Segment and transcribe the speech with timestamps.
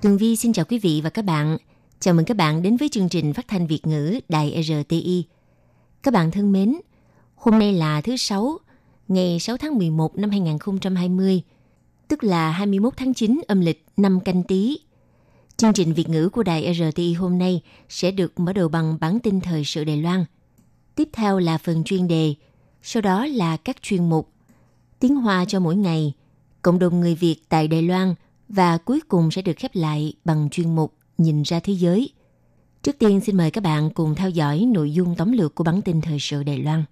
[0.00, 1.56] Tường Vi xin chào quý vị và các bạn.
[2.00, 5.24] Chào mừng các bạn đến với chương trình phát thanh Việt ngữ Đài RTI.
[6.02, 6.76] Các bạn thân mến,
[7.34, 8.58] hôm nay là thứ Sáu,
[9.08, 11.42] ngày 6 tháng 11 năm 2020,
[12.08, 14.78] tức là 21 tháng 9 âm lịch năm canh tí.
[15.56, 19.20] Chương trình Việt ngữ của Đài RTI hôm nay sẽ được mở đầu bằng bản
[19.20, 20.24] tin thời sự Đài Loan.
[20.94, 22.34] Tiếp theo là phần chuyên đề,
[22.82, 24.32] sau đó là các chuyên mục
[25.00, 26.12] Tiếng Hoa cho mỗi ngày,
[26.62, 28.14] cộng đồng người Việt tại Đài Loan–
[28.48, 32.10] và cuối cùng sẽ được khép lại bằng chuyên mục Nhìn ra thế giới.
[32.82, 35.82] Trước tiên xin mời các bạn cùng theo dõi nội dung tóm lược của bản
[35.82, 36.84] tin thời sự Đài Loan.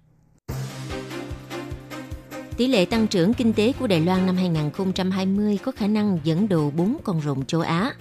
[2.57, 6.49] Tỷ lệ tăng trưởng kinh tế của Đài Loan năm 2020 có khả năng dẫn
[6.49, 7.93] đầu 4 con rồng châu Á.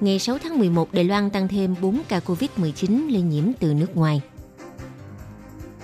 [0.00, 3.96] Ngày 6 tháng 11, Đài Loan tăng thêm 4 ca COVID-19 lây nhiễm từ nước
[3.96, 4.20] ngoài.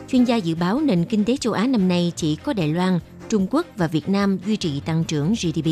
[0.08, 2.98] Chuyên gia dự báo nền kinh tế châu Á năm nay chỉ có Đài Loan,
[3.28, 5.68] Trung Quốc và Việt Nam duy trì tăng trưởng GDP.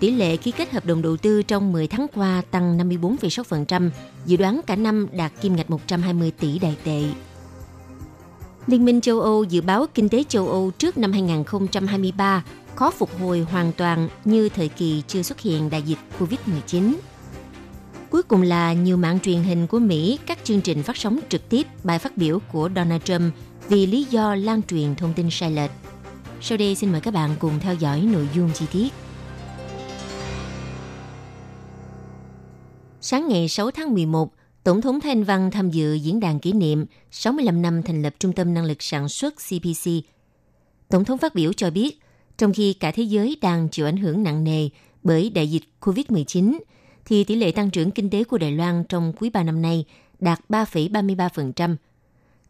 [0.00, 3.90] Tỷ lệ ký kết hợp đồng đầu tư trong 10 tháng qua tăng 54,6%,
[4.26, 7.02] dự đoán cả năm đạt kim ngạch 120 tỷ đại tệ.
[8.66, 13.20] Liên minh châu Âu dự báo kinh tế châu Âu trước năm 2023 khó phục
[13.20, 16.94] hồi hoàn toàn như thời kỳ chưa xuất hiện đại dịch COVID-19.
[18.10, 21.48] Cuối cùng là nhiều mạng truyền hình của Mỹ các chương trình phát sóng trực
[21.48, 23.34] tiếp bài phát biểu của Donald Trump
[23.68, 25.70] vì lý do lan truyền thông tin sai lệch.
[26.40, 28.92] Sau đây xin mời các bạn cùng theo dõi nội dung chi tiết.
[33.08, 36.86] Sáng ngày 6 tháng 11, Tổng thống Thanh Văn tham dự diễn đàn kỷ niệm
[37.10, 39.90] 65 năm thành lập Trung tâm Năng lực Sản xuất CPC.
[40.88, 42.00] Tổng thống phát biểu cho biết,
[42.38, 44.68] trong khi cả thế giới đang chịu ảnh hưởng nặng nề
[45.02, 46.58] bởi đại dịch COVID-19,
[47.04, 49.84] thì tỷ lệ tăng trưởng kinh tế của Đài Loan trong quý 3 năm nay
[50.20, 51.76] đạt 3,33%.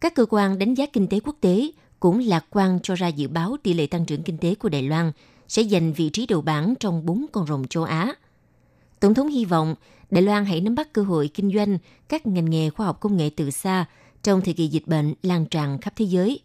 [0.00, 3.28] Các cơ quan đánh giá kinh tế quốc tế cũng lạc quan cho ra dự
[3.28, 5.12] báo tỷ lệ tăng trưởng kinh tế của Đài Loan
[5.48, 8.14] sẽ giành vị trí đầu bảng trong bốn con rồng châu Á.
[9.00, 9.74] Tổng thống hy vọng
[10.10, 13.16] Đài Loan hãy nắm bắt cơ hội kinh doanh các ngành nghề khoa học công
[13.16, 13.84] nghệ từ xa
[14.22, 16.40] trong thời kỳ dịch bệnh lan tràn khắp thế giới,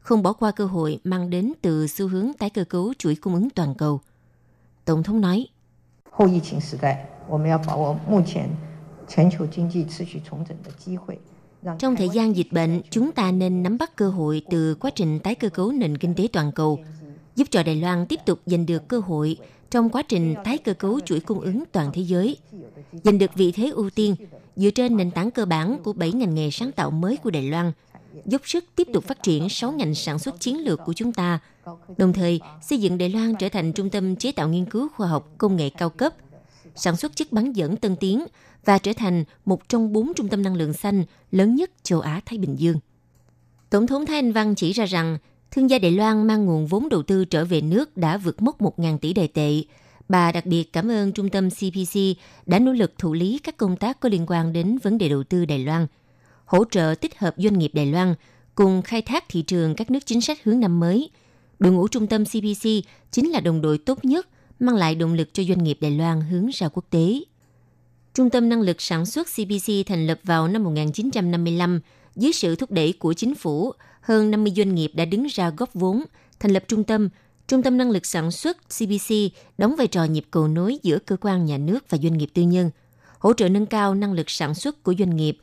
[0.00, 3.34] không bỏ qua cơ hội mang đến từ xu hướng tái cơ cấu chuỗi cung
[3.34, 4.00] ứng toàn cầu.
[4.84, 5.46] Tổng thống nói,
[11.78, 15.20] trong thời gian dịch bệnh, chúng ta nên nắm bắt cơ hội từ quá trình
[15.20, 16.78] tái cơ cấu nền kinh tế toàn cầu,
[17.36, 19.36] giúp cho Đài Loan tiếp tục giành được cơ hội
[19.70, 22.36] trong quá trình tái cơ cấu chuỗi cung ứng toàn thế giới,
[23.04, 24.14] giành được vị thế ưu tiên
[24.56, 27.42] dựa trên nền tảng cơ bản của 7 ngành nghề sáng tạo mới của Đài
[27.42, 27.72] Loan,
[28.26, 31.38] giúp sức tiếp tục phát triển 6 ngành sản xuất chiến lược của chúng ta,
[31.98, 35.08] đồng thời xây dựng Đài Loan trở thành trung tâm chế tạo nghiên cứu khoa
[35.08, 36.14] học công nghệ cao cấp,
[36.74, 38.26] sản xuất chất bán dẫn tân tiến
[38.64, 42.38] và trở thành một trong bốn trung tâm năng lượng xanh lớn nhất châu Á-Thái
[42.38, 42.78] Bình Dương.
[43.70, 45.18] Tổng thống Thái Anh Văn chỉ ra rằng
[45.50, 48.60] thương gia Đài Loan mang nguồn vốn đầu tư trở về nước đã vượt mốc
[48.60, 49.62] 1.000 tỷ đài tệ.
[50.08, 52.00] Bà đặc biệt cảm ơn trung tâm CPC
[52.46, 55.24] đã nỗ lực thủ lý các công tác có liên quan đến vấn đề đầu
[55.24, 55.86] tư Đài Loan,
[56.44, 58.14] hỗ trợ tích hợp doanh nghiệp Đài Loan
[58.54, 61.10] cùng khai thác thị trường các nước chính sách hướng năm mới.
[61.58, 62.68] Đội ngũ trung tâm CPC
[63.10, 64.28] chính là đồng đội tốt nhất,
[64.60, 67.20] mang lại động lực cho doanh nghiệp Đài Loan hướng ra quốc tế.
[68.14, 71.80] Trung tâm Năng lực Sản xuất CPC thành lập vào năm 1955
[72.18, 73.72] dưới sự thúc đẩy của chính phủ–
[74.08, 76.02] hơn 50 doanh nghiệp đã đứng ra góp vốn,
[76.40, 77.08] thành lập trung tâm.
[77.48, 79.14] Trung tâm năng lực sản xuất CBC
[79.58, 82.42] đóng vai trò nhịp cầu nối giữa cơ quan nhà nước và doanh nghiệp tư
[82.42, 82.70] nhân,
[83.18, 85.38] hỗ trợ nâng cao năng lực sản xuất của doanh nghiệp,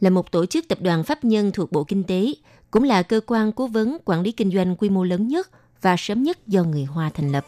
[0.00, 2.26] là một tổ chức tập đoàn pháp nhân thuộc Bộ Kinh tế,
[2.70, 5.50] cũng là cơ quan cố vấn quản lý kinh doanh quy mô lớn nhất
[5.82, 7.46] và sớm nhất do người Hoa thành lập.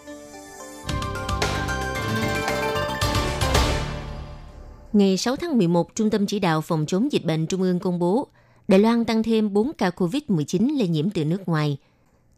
[4.92, 7.98] Ngày 6 tháng 11, Trung tâm Chỉ đạo Phòng chống dịch bệnh Trung ương công
[7.98, 8.28] bố
[8.68, 11.78] Đài Loan tăng thêm 4 ca COVID-19 lây nhiễm từ nước ngoài.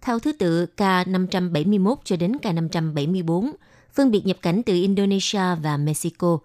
[0.00, 3.52] Theo thứ tự ca 571 cho đến ca 574,
[3.94, 6.38] phân biệt nhập cảnh từ Indonesia và Mexico.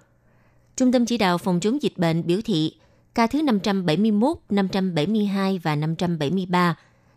[0.75, 2.73] Trung tâm chỉ đạo phòng chống dịch bệnh biểu thị
[3.15, 6.75] ca thứ 571, 572 và 573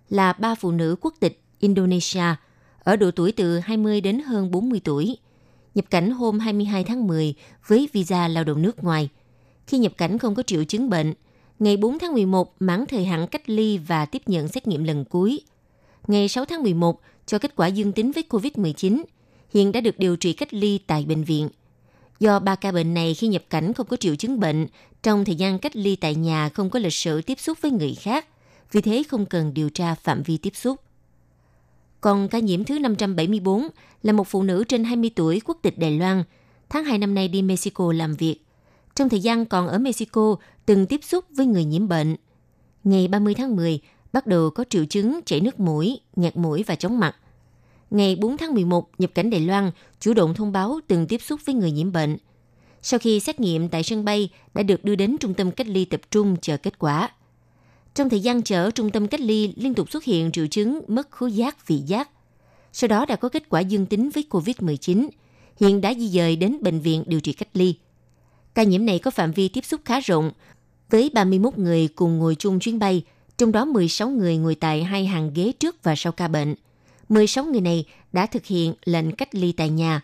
[0.09, 2.25] là ba phụ nữ quốc tịch Indonesia
[2.83, 5.17] ở độ tuổi từ 20 đến hơn 40 tuổi,
[5.75, 7.35] nhập cảnh hôm 22 tháng 10
[7.67, 9.09] với visa lao động nước ngoài.
[9.67, 11.15] Khi nhập cảnh không có triệu chứng bệnh,
[11.63, 15.05] Ngày 4 tháng 11 mãn thời hạn cách ly và tiếp nhận xét nghiệm lần
[15.05, 15.41] cuối.
[16.07, 19.03] Ngày 6 tháng 11 cho kết quả dương tính với COVID-19,
[19.55, 21.49] hiện đã được điều trị cách ly tại bệnh viện.
[22.21, 24.67] Do ba ca bệnh này khi nhập cảnh không có triệu chứng bệnh,
[25.03, 27.95] trong thời gian cách ly tại nhà không có lịch sử tiếp xúc với người
[27.95, 28.27] khác,
[28.73, 30.81] vì thế không cần điều tra phạm vi tiếp xúc.
[32.01, 33.69] Còn ca nhiễm thứ 574
[34.03, 36.25] là một phụ nữ trên 20 tuổi quốc tịch Đài Loan,
[36.69, 38.37] tháng 2 năm nay đi Mexico làm việc.
[38.95, 40.37] Trong thời gian còn ở Mexico,
[40.67, 42.17] từng tiếp xúc với người nhiễm bệnh.
[42.85, 43.81] Ngày 30 tháng 10,
[44.13, 47.17] bắt đầu có triệu chứng chảy nước mũi, nghẹt mũi và chóng mặt.
[47.91, 51.41] Ngày 4 tháng 11, nhập cảnh Đài Loan chủ động thông báo từng tiếp xúc
[51.45, 52.17] với người nhiễm bệnh.
[52.83, 55.85] Sau khi xét nghiệm tại sân bay, đã được đưa đến trung tâm cách ly
[55.85, 57.11] tập trung chờ kết quả.
[57.95, 61.11] Trong thời gian chờ trung tâm cách ly liên tục xuất hiện triệu chứng mất
[61.11, 62.11] khứu giác, vị giác.
[62.73, 65.09] Sau đó đã có kết quả dương tính với COVID-19,
[65.61, 67.75] hiện đã di dời đến bệnh viện điều trị cách ly.
[68.55, 70.31] Ca nhiễm này có phạm vi tiếp xúc khá rộng,
[70.91, 73.03] với 31 người cùng ngồi chung chuyến bay,
[73.39, 76.55] trong đó 16 người ngồi tại hai hàng ghế trước và sau ca bệnh.
[77.09, 80.01] 16 người này đã thực hiện lệnh cách ly tại nhà.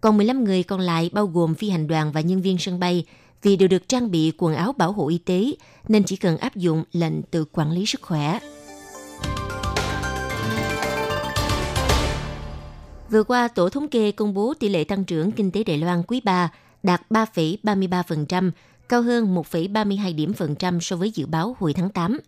[0.00, 3.06] Còn 15 người còn lại bao gồm phi hành đoàn và nhân viên sân bay
[3.42, 5.52] vì đều được trang bị quần áo bảo hộ y tế
[5.88, 8.38] nên chỉ cần áp dụng lệnh tự quản lý sức khỏe.
[13.10, 16.02] Vừa qua, Tổ thống kê công bố tỷ lệ tăng trưởng kinh tế Đài Loan
[16.02, 16.50] quý 3
[16.86, 18.50] đạt 3,33%,
[18.88, 22.18] cao hơn 1,32 điểm phần trăm so với dự báo hồi tháng 8.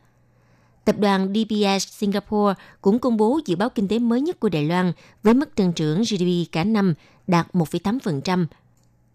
[0.84, 4.64] Tập đoàn DBS Singapore cũng công bố dự báo kinh tế mới nhất của Đài
[4.64, 6.94] Loan với mức tăng trưởng GDP cả năm
[7.26, 8.46] đạt 1,8%.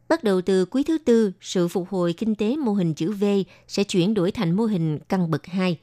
[0.10, 3.26] Bắt đầu từ quý thứ tư, sự phục hồi kinh tế mô hình chữ V
[3.68, 5.78] sẽ chuyển đổi thành mô hình căn bậc 2.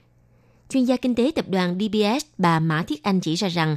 [0.69, 3.77] Chuyên gia kinh tế tập đoàn DBS bà Mã Thiết Anh chỉ ra rằng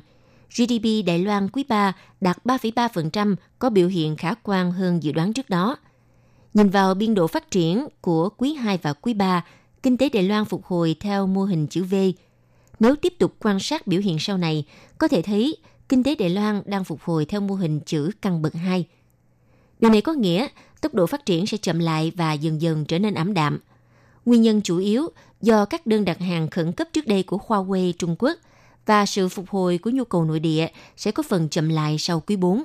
[0.57, 5.33] GDP Đài Loan quý 3 đạt 3,3% có biểu hiện khả quan hơn dự đoán
[5.33, 5.77] trước đó.
[6.53, 9.45] Nhìn vào biên độ phát triển của quý 2 và quý 3,
[9.83, 11.95] kinh tế Đài Loan phục hồi theo mô hình chữ V.
[12.79, 14.65] Nếu tiếp tục quan sát biểu hiện sau này,
[14.97, 15.57] có thể thấy
[15.89, 18.85] kinh tế Đài Loan đang phục hồi theo mô hình chữ căn bậc 2.
[19.79, 20.47] Điều này có nghĩa
[20.81, 23.59] tốc độ phát triển sẽ chậm lại và dần dần trở nên ảm đạm.
[24.25, 25.09] Nguyên nhân chủ yếu
[25.41, 28.37] do các đơn đặt hàng khẩn cấp trước đây của Huawei Trung Quốc
[28.85, 32.19] và sự phục hồi của nhu cầu nội địa sẽ có phần chậm lại sau
[32.19, 32.63] quý 4.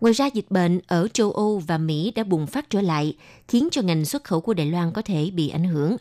[0.00, 3.16] Ngoài ra, dịch bệnh ở châu Âu và Mỹ đã bùng phát trở lại,
[3.48, 5.96] khiến cho ngành xuất khẩu của Đài Loan có thể bị ảnh hưởng.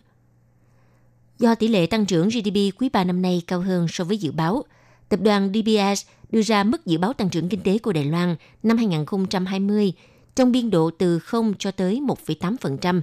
[1.40, 4.32] Do tỷ lệ tăng trưởng GDP quý 3 năm nay cao hơn so với dự
[4.32, 4.64] báo,
[5.10, 8.36] tập đoàn DBS đưa ra mức dự báo tăng trưởng kinh tế của Đài Loan
[8.64, 9.94] năm 2020
[10.36, 13.02] trong biên độ từ 0 cho tới 1,8%.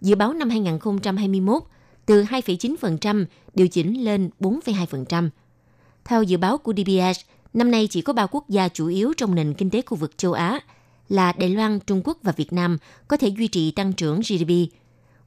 [0.00, 1.62] Dự báo năm 2021
[2.06, 3.24] từ 2,9%
[3.54, 5.28] điều chỉnh lên 4,2%.
[6.10, 7.20] Theo dự báo của DBS,
[7.54, 10.18] năm nay chỉ có ba quốc gia chủ yếu trong nền kinh tế khu vực
[10.18, 10.60] châu Á
[11.08, 12.78] là Đài Loan, Trung Quốc và Việt Nam
[13.08, 14.50] có thể duy trì tăng trưởng GDP.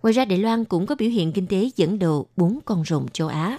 [0.04, 3.08] Ngoài ra, Đài Loan cũng có biểu hiện kinh tế dẫn đầu bốn con rồng
[3.14, 3.58] châu Á.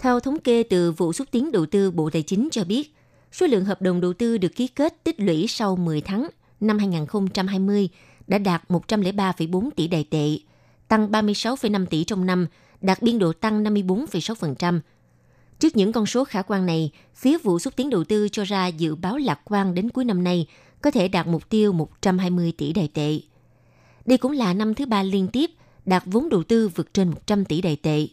[0.00, 2.94] Theo thống kê từ vụ xúc tiến đầu tư Bộ Tài chính cho biết,
[3.32, 6.28] số lượng hợp đồng đầu tư được ký kết tích lũy sau 10 tháng
[6.60, 7.88] năm 2020
[8.26, 10.36] đã đạt 103,4 tỷ đài tệ,
[10.92, 12.46] tăng 36,5 tỷ trong năm,
[12.80, 14.80] đạt biên độ tăng 54,6%.
[15.58, 18.66] Trước những con số khả quan này, phía vụ xúc tiến đầu tư cho ra
[18.66, 20.46] dự báo lạc quan đến cuối năm nay
[20.82, 23.20] có thể đạt mục tiêu 120 tỷ đài tệ.
[24.06, 25.50] Đây cũng là năm thứ ba liên tiếp
[25.84, 28.06] đạt vốn đầu tư vượt trên 100 tỷ đài tệ.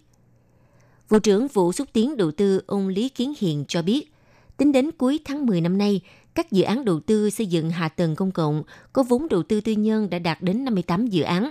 [1.10, 4.14] Vụ trưởng vụ xúc tiến đầu tư ông Lý Kiến Hiền cho biết,
[4.58, 6.02] tính đến cuối tháng 10 năm nay,
[6.36, 9.62] các dự án đầu tư xây dựng hạ tầng công cộng có vốn đầu tư
[9.62, 11.50] tư nhân đã đạt đến 58 dự án,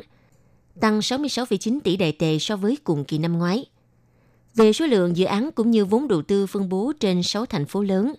[0.81, 3.65] tăng 66,9 tỷ đại tệ so với cùng kỳ năm ngoái.
[4.55, 7.67] Về số lượng dự án cũng như vốn đầu tư phân bố trên 6 thành
[7.67, 8.15] phố lớn,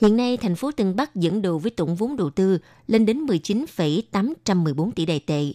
[0.00, 3.18] hiện nay thành phố Tân Bắc dẫn đầu với tổng vốn đầu tư lên đến
[3.18, 5.52] 19,814 tỷ đại tệ.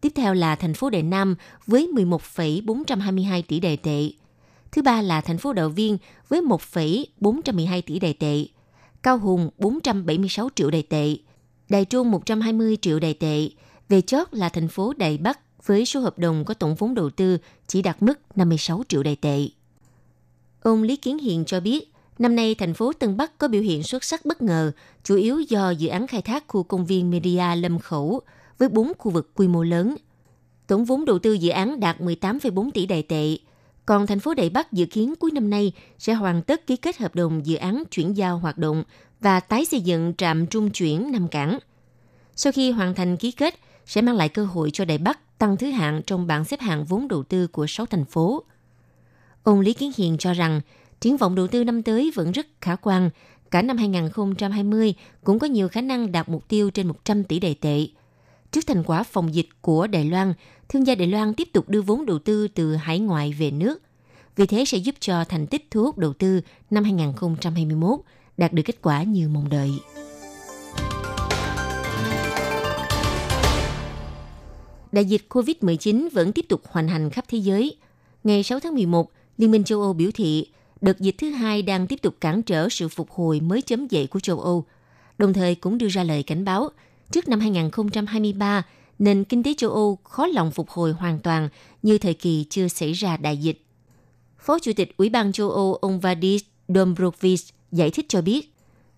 [0.00, 1.34] Tiếp theo là thành phố Đại Nam
[1.66, 4.10] với 11,422 tỷ đại tệ.
[4.72, 8.44] Thứ ba là thành phố Đạo Viên với 1,412 tỷ đại tệ.
[9.02, 11.16] Cao Hùng 476 triệu đại tệ.
[11.68, 13.48] Đài Trung 120 triệu đại tệ.
[13.88, 17.10] Về chót là thành phố Đài Bắc với số hợp đồng có tổng vốn đầu
[17.10, 19.48] tư chỉ đạt mức 56 triệu đại tệ.
[20.62, 23.82] Ông Lý Kiến Hiền cho biết, năm nay thành phố Tân Bắc có biểu hiện
[23.82, 24.72] xuất sắc bất ngờ,
[25.04, 28.20] chủ yếu do dự án khai thác khu công viên Media Lâm Khẩu
[28.58, 29.96] với 4 khu vực quy mô lớn.
[30.66, 33.36] Tổng vốn đầu tư dự án đạt 18,4 tỷ đại tệ,
[33.86, 36.96] còn thành phố Đại Bắc dự kiến cuối năm nay sẽ hoàn tất ký kết
[36.96, 38.84] hợp đồng dự án chuyển giao hoạt động
[39.20, 41.58] và tái xây dựng trạm trung chuyển Nam Cảng.
[42.36, 43.54] Sau khi hoàn thành ký kết,
[43.86, 46.84] sẽ mang lại cơ hội cho Đài Bắc tăng thứ hạng trong bảng xếp hạng
[46.84, 48.42] vốn đầu tư của 6 thành phố.
[49.42, 50.60] Ông Lý Kiến Hiền cho rằng,
[51.00, 53.10] triển vọng đầu tư năm tới vẫn rất khả quan.
[53.50, 57.54] Cả năm 2020 cũng có nhiều khả năng đạt mục tiêu trên 100 tỷ đại
[57.54, 57.86] tệ.
[58.50, 60.34] Trước thành quả phòng dịch của Đài Loan,
[60.68, 63.82] thương gia Đài Loan tiếp tục đưa vốn đầu tư từ hải ngoại về nước.
[64.36, 68.00] Vì thế sẽ giúp cho thành tích thu hút đầu tư năm 2021
[68.36, 69.70] đạt được kết quả như mong đợi.
[74.94, 77.76] Đại dịch COVID-19 vẫn tiếp tục hoành hành khắp thế giới.
[78.24, 80.46] Ngày 6 tháng 11, Liên minh châu Âu biểu thị
[80.80, 84.06] đợt dịch thứ hai đang tiếp tục cản trở sự phục hồi mới chấm dậy
[84.06, 84.64] của châu Âu,
[85.18, 86.70] đồng thời cũng đưa ra lời cảnh báo
[87.10, 88.62] trước năm 2023
[88.98, 91.48] nền kinh tế châu Âu khó lòng phục hồi hoàn toàn
[91.82, 93.66] như thời kỳ chưa xảy ra đại dịch.
[94.38, 98.53] Phó Chủ tịch Ủy ban châu Âu ông Vadis Dombrovskis giải thích cho biết,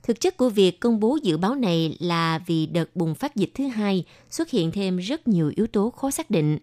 [0.06, 3.50] thực chất của việc công bố dự báo này là vì đợt bùng phát dịch
[3.54, 6.58] thứ hai xuất hiện thêm rất nhiều yếu tố khó xác định.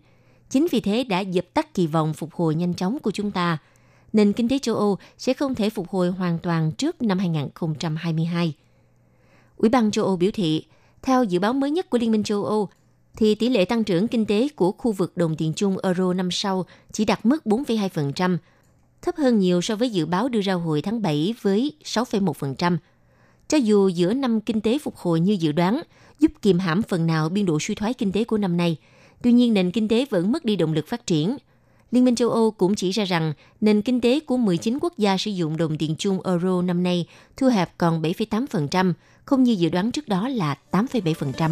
[0.49, 3.57] Chính vì thế đã dập tắt kỳ vọng phục hồi nhanh chóng của chúng ta.
[4.13, 8.53] Nền kinh tế châu Âu sẽ không thể phục hồi hoàn toàn trước năm 2022.
[9.57, 10.65] Ủy ban châu Âu biểu thị,
[11.01, 12.69] theo dự báo mới nhất của Liên minh châu Âu,
[13.15, 16.31] thì tỷ lệ tăng trưởng kinh tế của khu vực đồng tiền chung euro năm
[16.31, 18.37] sau chỉ đạt mức 4,2%,
[19.01, 22.77] thấp hơn nhiều so với dự báo đưa ra hồi tháng 7 với 6,1%.
[23.47, 25.81] Cho dù giữa năm kinh tế phục hồi như dự đoán,
[26.19, 28.77] giúp kiềm hãm phần nào biên độ suy thoái kinh tế của năm nay,
[29.23, 31.37] tuy nhiên nền kinh tế vẫn mất đi động lực phát triển.
[31.91, 35.17] Liên minh châu Âu cũng chỉ ra rằng nền kinh tế của 19 quốc gia
[35.17, 37.07] sử dụng đồng tiền chung euro năm nay
[37.37, 38.93] thu hẹp còn 7,8%,
[39.25, 41.51] không như dự đoán trước đó là 8,7%.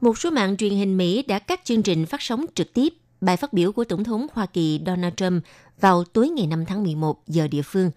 [0.00, 2.94] Một số mạng truyền hình Mỹ đã cắt chương trình phát sóng trực tiếp
[3.24, 5.44] bài phát biểu của Tổng thống Hoa Kỳ Donald Trump
[5.80, 7.90] vào tối ngày 5 tháng 11 giờ địa phương.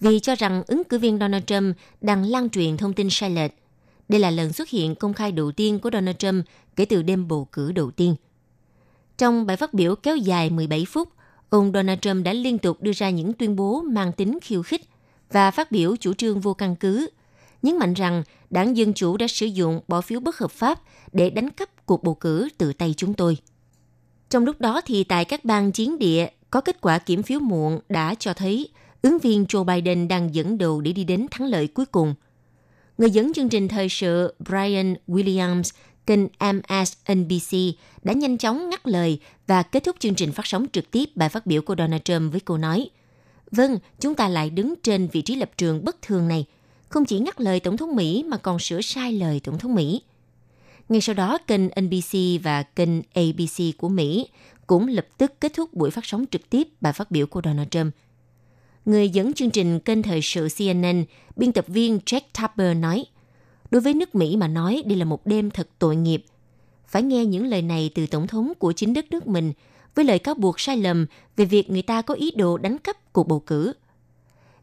[0.00, 3.52] Vì cho rằng ứng cử viên Donald Trump đang lan truyền thông tin sai lệch.
[4.08, 6.44] Đây là lần xuất hiện công khai đầu tiên của Donald Trump
[6.76, 8.14] kể từ đêm bầu cử đầu tiên.
[9.18, 11.08] Trong bài phát biểu kéo dài 17 phút,
[11.50, 14.82] ông Donald Trump đã liên tục đưa ra những tuyên bố mang tính khiêu khích
[15.32, 17.10] và phát biểu chủ trương vô căn cứ,
[17.62, 20.80] nhấn mạnh rằng đảng Dân Chủ đã sử dụng bỏ phiếu bất hợp pháp
[21.12, 23.38] để đánh cắp cuộc bầu cử từ tay chúng tôi.
[24.30, 27.80] Trong lúc đó thì tại các bang chiến địa có kết quả kiểm phiếu muộn
[27.88, 28.68] đã cho thấy
[29.02, 32.14] ứng viên Joe Biden đang dẫn đầu để đi đến thắng lợi cuối cùng.
[32.98, 35.70] Người dẫn chương trình thời sự Brian Williams
[36.06, 37.56] kênh MSNBC
[38.02, 41.28] đã nhanh chóng ngắt lời và kết thúc chương trình phát sóng trực tiếp bài
[41.28, 42.90] phát biểu của Donald Trump với câu nói
[43.50, 46.44] Vâng, chúng ta lại đứng trên vị trí lập trường bất thường này.
[46.88, 50.02] Không chỉ ngắt lời Tổng thống Mỹ mà còn sửa sai lời Tổng thống Mỹ.
[50.90, 54.28] Ngay sau đó, kênh NBC và kênh ABC của Mỹ
[54.66, 57.68] cũng lập tức kết thúc buổi phát sóng trực tiếp bài phát biểu của Donald
[57.70, 57.94] Trump.
[58.84, 61.04] Người dẫn chương trình kênh thời sự CNN,
[61.36, 63.04] biên tập viên Jack Tapper nói,
[63.70, 66.24] Đối với nước Mỹ mà nói, đây là một đêm thật tội nghiệp.
[66.88, 69.52] Phải nghe những lời này từ Tổng thống của chính đất nước mình
[69.94, 71.06] với lời cáo buộc sai lầm
[71.36, 73.72] về việc người ta có ý đồ đánh cắp cuộc bầu cử.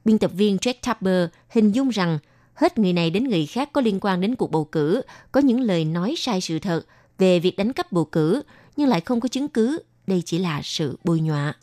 [0.05, 2.19] Biên tập viên Jack Tapper hình dung rằng
[2.57, 5.61] hết người này đến người khác có liên quan đến cuộc bầu cử, có những
[5.61, 6.81] lời nói sai sự thật
[7.17, 8.41] về việc đánh cắp bầu cử,
[8.77, 9.79] nhưng lại không có chứng cứ.
[10.07, 11.53] Đây chỉ là sự bôi nhọa.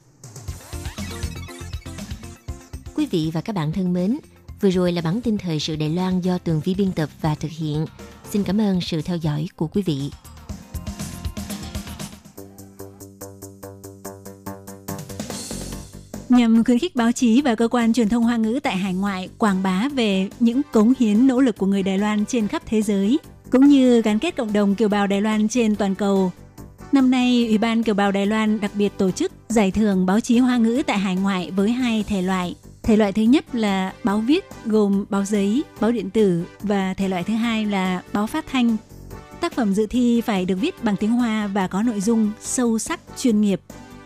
[2.95, 4.19] Quý vị và các bạn thân mến,
[4.61, 7.35] vừa rồi là bản tin thời sự Đài Loan do Tường Vi biên tập và
[7.35, 7.87] thực hiện.
[8.31, 10.11] Xin cảm ơn sự theo dõi của quý vị.
[16.37, 19.29] Nhằm khuyến khích báo chí và cơ quan truyền thông Hoa ngữ tại hải ngoại
[19.39, 22.83] quảng bá về những cống hiến nỗ lực của người Đài Loan trên khắp thế
[22.83, 23.19] giới,
[23.51, 26.33] cũng như gắn kết cộng đồng kiều bào Đài Loan trên toàn cầu.
[26.93, 30.21] Năm nay, Ủy ban Kiều bào Đài Loan đặc biệt tổ chức giải thưởng báo
[30.21, 32.55] chí Hoa ngữ tại hải ngoại với hai thể loại.
[32.83, 37.09] Thể loại thứ nhất là báo viết gồm báo giấy, báo điện tử và thể
[37.09, 38.77] loại thứ hai là báo phát thanh.
[39.41, 42.79] Tác phẩm dự thi phải được viết bằng tiếng Hoa và có nội dung sâu
[42.79, 43.61] sắc, chuyên nghiệp,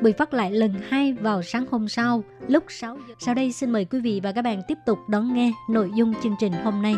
[0.00, 3.14] bị phát lại lần hai vào sáng hôm sau lúc 6 giờ.
[3.18, 6.14] Sau đây xin mời quý vị và các bạn tiếp tục đón nghe nội dung
[6.22, 6.94] chương trình hôm nay.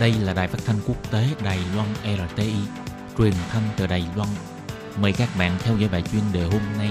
[0.00, 1.88] Đây là đài phát thanh quốc tế Đài Loan
[2.34, 2.54] RTI,
[3.18, 4.28] truyền thanh từ Đài Loan.
[5.00, 6.90] Mời các bạn theo dõi bài chuyên đề hôm nay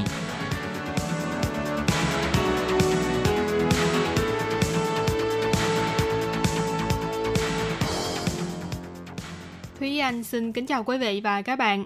[10.20, 11.86] Anh xin kính chào quý vị và các bạn.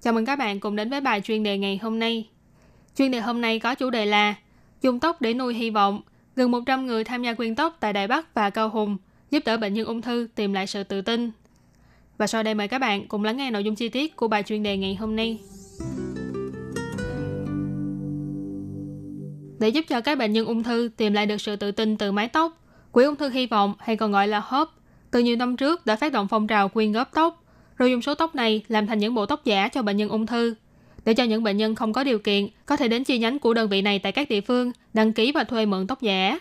[0.00, 2.28] Chào mừng các bạn cùng đến với bài chuyên đề ngày hôm nay.
[2.96, 4.34] Chuyên đề hôm nay có chủ đề là
[4.82, 6.00] Dùng tóc để nuôi hy vọng.
[6.36, 8.96] Gần 100 người tham gia quyên tóc tại Đài Bắc và Cao Hùng
[9.30, 11.30] giúp đỡ bệnh nhân ung thư tìm lại sự tự tin.
[12.18, 14.42] Và sau đây mời các bạn cùng lắng nghe nội dung chi tiết của bài
[14.42, 15.38] chuyên đề ngày hôm nay.
[19.58, 22.12] Để giúp cho các bệnh nhân ung thư tìm lại được sự tự tin từ
[22.12, 22.60] mái tóc,
[22.92, 24.72] Quỹ ung thư hy vọng hay còn gọi là HOPE
[25.10, 27.44] từ nhiều năm trước đã phát động phong trào quyên góp tóc,
[27.78, 30.26] rồi dùng số tóc này làm thành những bộ tóc giả cho bệnh nhân ung
[30.26, 30.54] thư.
[31.04, 33.54] Để cho những bệnh nhân không có điều kiện có thể đến chi nhánh của
[33.54, 36.38] đơn vị này tại các địa phương đăng ký và thuê mượn tóc giả.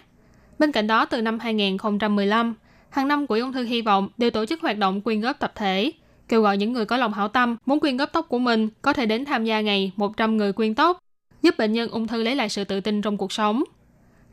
[0.60, 2.56] Bên cạnh đó, từ năm 2015,
[2.90, 5.52] hàng năm Quỹ ung thư hy vọng đều tổ chức hoạt động quyên góp tập
[5.56, 5.92] thể,
[6.28, 8.94] kêu gọi những người có lòng hảo tâm muốn quyên góp tóc của mình có
[8.94, 11.00] thể đến tham gia ngày 100 người quyên tóc,
[11.42, 13.64] giúp bệnh nhân ung thư lấy lại sự tự tin trong cuộc sống.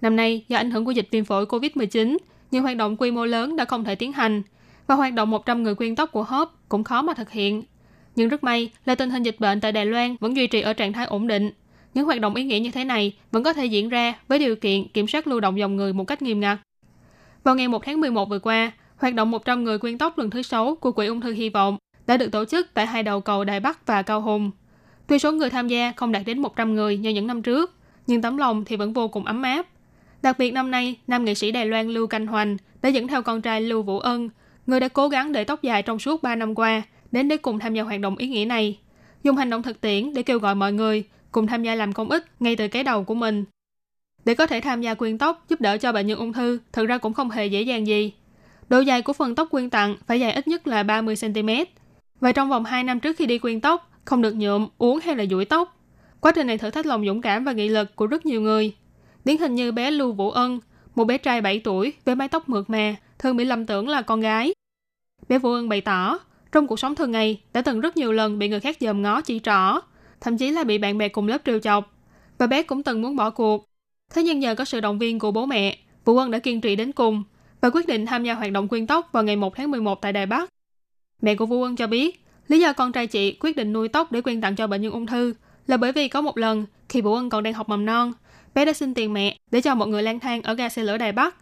[0.01, 2.17] Năm nay, do ảnh hưởng của dịch viêm phổi COVID-19,
[2.51, 4.43] nhiều hoạt động quy mô lớn đã không thể tiến hành,
[4.87, 7.63] và hoạt động 100 người quyên tóc của HOPE cũng khó mà thực hiện.
[8.17, 10.73] Nhưng rất may là tình hình dịch bệnh tại Đài Loan vẫn duy trì ở
[10.73, 11.51] trạng thái ổn định.
[11.95, 14.57] Những hoạt động ý nghĩa như thế này vẫn có thể diễn ra với điều
[14.57, 16.59] kiện kiểm soát lưu động dòng người một cách nghiêm ngặt.
[17.45, 20.43] Vào ngày 1 tháng 11 vừa qua, hoạt động 100 người quyên tóc lần thứ
[20.43, 21.77] 6 của Quỹ ung thư hy vọng
[22.07, 24.51] đã được tổ chức tại hai đầu cầu Đài Bắc và Cao Hùng.
[25.07, 27.75] Tuy số người tham gia không đạt đến 100 người như những năm trước,
[28.07, 29.67] nhưng tấm lòng thì vẫn vô cùng ấm áp.
[30.23, 33.23] Đặc biệt năm nay, nam nghệ sĩ Đài Loan Lưu Canh Hoành đã dẫn theo
[33.23, 34.29] con trai Lưu Vũ Ân,
[34.67, 37.59] người đã cố gắng để tóc dài trong suốt 3 năm qua, đến để cùng
[37.59, 38.79] tham gia hoạt động ý nghĩa này.
[39.23, 42.11] Dùng hành động thực tiễn để kêu gọi mọi người cùng tham gia làm công
[42.11, 43.45] ích ngay từ cái đầu của mình.
[44.25, 46.87] Để có thể tham gia quyên tóc giúp đỡ cho bệnh nhân ung thư, thực
[46.87, 48.13] ra cũng không hề dễ dàng gì.
[48.69, 51.65] Độ dài của phần tóc quyên tặng phải dài ít nhất là 30cm.
[52.21, 55.17] Và trong vòng 2 năm trước khi đi quyên tóc, không được nhuộm, uống hay
[55.17, 55.77] là duỗi tóc.
[56.21, 58.75] Quá trình này thử thách lòng dũng cảm và nghị lực của rất nhiều người.
[59.25, 60.61] Điển hình như bé Lưu Vũ Ân,
[60.95, 64.03] một bé trai 7 tuổi với mái tóc mượt mà, thường bị lầm tưởng là
[64.03, 64.53] con gái.
[65.29, 66.19] Bé Vũ bày tỏ,
[66.53, 69.21] trong cuộc sống thường ngày đã từng rất nhiều lần bị người khác dòm ngó
[69.21, 69.81] chỉ trỏ,
[70.21, 71.97] thậm chí là bị bạn bè cùng lớp trêu chọc.
[72.39, 73.69] Và bé cũng từng muốn bỏ cuộc.
[74.15, 76.77] Thế nhưng nhờ có sự động viên của bố mẹ, Vũ Ân đã kiên trì
[76.77, 77.23] đến cùng
[77.61, 80.13] và quyết định tham gia hoạt động quyên tóc vào ngày 1 tháng 11 tại
[80.13, 80.51] Đài Bắc.
[81.23, 84.13] Mẹ của Vũ Ân cho biết, lý do con trai chị quyết định nuôi tóc
[84.13, 85.35] để quyên tặng cho bệnh nhân ung thư
[85.67, 88.13] là bởi vì có một lần khi Vũ Ân còn đang học mầm non,
[88.55, 90.99] bé đã xin tiền mẹ để cho một người lang thang ở ga xe lửa
[90.99, 91.37] Đài Bắc.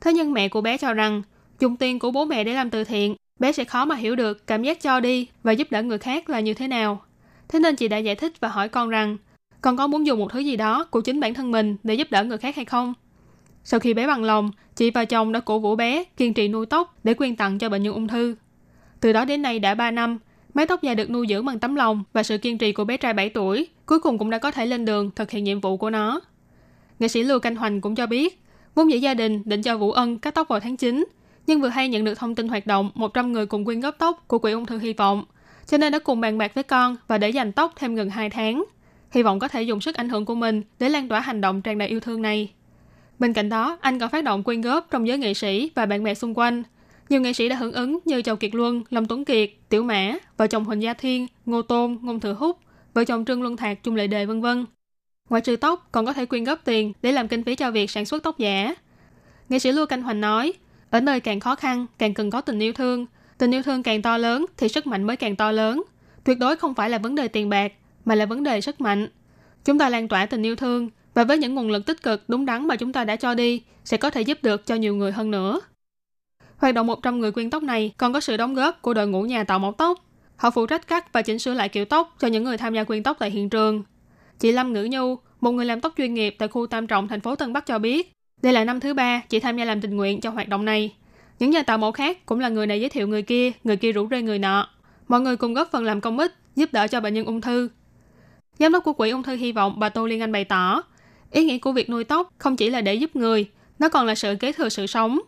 [0.00, 1.22] Thế nhưng mẹ của bé cho rằng
[1.58, 4.46] dùng tiền của bố mẹ để làm từ thiện, bé sẽ khó mà hiểu được
[4.46, 7.02] cảm giác cho đi và giúp đỡ người khác là như thế nào.
[7.48, 9.16] Thế nên chị đã giải thích và hỏi con rằng
[9.60, 12.10] con có muốn dùng một thứ gì đó của chính bản thân mình để giúp
[12.10, 12.94] đỡ người khác hay không?
[13.64, 16.66] Sau khi bé bằng lòng, chị và chồng đã cổ vũ bé kiên trì nuôi
[16.66, 18.34] tóc để quyên tặng cho bệnh nhân ung thư.
[19.00, 20.18] Từ đó đến nay đã 3 năm,
[20.54, 22.96] mái tóc dài được nuôi dưỡng bằng tấm lòng và sự kiên trì của bé
[22.96, 25.76] trai 7 tuổi, cuối cùng cũng đã có thể lên đường thực hiện nhiệm vụ
[25.76, 26.20] của nó.
[26.98, 28.40] Nghệ sĩ Lưu Canh Hoành cũng cho biết,
[28.74, 31.04] vốn dĩ gia đình định cho Vũ Ân cắt tóc vào tháng 9,
[31.46, 34.24] nhưng vừa hay nhận được thông tin hoạt động 100 người cùng quyên góp tóc
[34.28, 35.24] của Quỹ ung thư hy vọng,
[35.66, 38.30] cho nên đã cùng bàn bạc với con và để dành tóc thêm gần 2
[38.30, 38.64] tháng.
[39.10, 41.62] Hy vọng có thể dùng sức ảnh hưởng của mình để lan tỏa hành động
[41.62, 42.50] tràn đầy yêu thương này.
[43.18, 46.04] Bên cạnh đó, anh còn phát động quyên góp trong giới nghệ sĩ và bạn
[46.04, 46.62] bè xung quanh.
[47.08, 50.14] Nhiều nghệ sĩ đã hưởng ứng như Châu Kiệt Luân, Lâm Tuấn Kiệt, Tiểu Mã,
[50.36, 52.58] vợ chồng Huỳnh Gia Thiên, Ngô Tôn, Ngôn Thừa Húc,
[52.94, 54.64] vợ chồng Trương Luân Thạc, Trung Lệ Đề vân vân
[55.30, 57.90] ngoại trừ tóc, còn có thể quyên góp tiền để làm kinh phí cho việc
[57.90, 58.74] sản xuất tóc giả.
[59.48, 60.52] Nghệ sĩ Lưu Canh Hoành nói,
[60.90, 63.06] ở nơi càng khó khăn, càng cần có tình yêu thương.
[63.38, 65.82] Tình yêu thương càng to lớn thì sức mạnh mới càng to lớn.
[66.24, 67.72] Tuyệt đối không phải là vấn đề tiền bạc,
[68.04, 69.08] mà là vấn đề sức mạnh.
[69.64, 72.46] Chúng ta lan tỏa tình yêu thương và với những nguồn lực tích cực đúng
[72.46, 75.12] đắn mà chúng ta đã cho đi sẽ có thể giúp được cho nhiều người
[75.12, 75.60] hơn nữa.
[76.56, 79.22] Hoạt động 100 người quyên tóc này còn có sự đóng góp của đội ngũ
[79.22, 79.98] nhà tạo mẫu tóc.
[80.36, 82.84] Họ phụ trách cắt và chỉnh sửa lại kiểu tóc cho những người tham gia
[82.84, 83.82] quyên tóc tại hiện trường.
[84.38, 87.20] Chị Lâm Ngữ Nhu, một người làm tóc chuyên nghiệp tại khu Tam Trọng, thành
[87.20, 89.96] phố Tân Bắc cho biết, đây là năm thứ ba chị tham gia làm tình
[89.96, 90.94] nguyện cho hoạt động này.
[91.38, 93.92] Những nhà tạo mẫu khác cũng là người này giới thiệu người kia, người kia
[93.92, 94.68] rủ rê người nọ.
[95.08, 97.68] Mọi người cùng góp phần làm công ích, giúp đỡ cho bệnh nhân ung thư.
[98.58, 100.82] Giám đốc của Quỹ ung thư hy vọng bà Tô Liên Anh bày tỏ,
[101.30, 104.14] ý nghĩa của việc nuôi tóc không chỉ là để giúp người, nó còn là
[104.14, 105.18] sự kế thừa sự sống.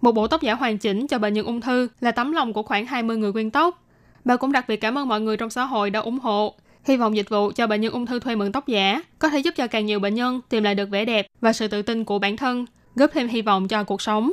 [0.00, 2.62] Một bộ tóc giả hoàn chỉnh cho bệnh nhân ung thư là tấm lòng của
[2.62, 3.82] khoảng 20 người quyên tóc.
[4.24, 6.96] Bà cũng đặc biệt cảm ơn mọi người trong xã hội đã ủng hộ, hy
[6.96, 9.54] vọng dịch vụ cho bệnh nhân ung thư thuê mượn tóc giả có thể giúp
[9.56, 12.18] cho càng nhiều bệnh nhân tìm lại được vẻ đẹp và sự tự tin của
[12.18, 14.32] bản thân, góp thêm hy vọng cho cuộc sống.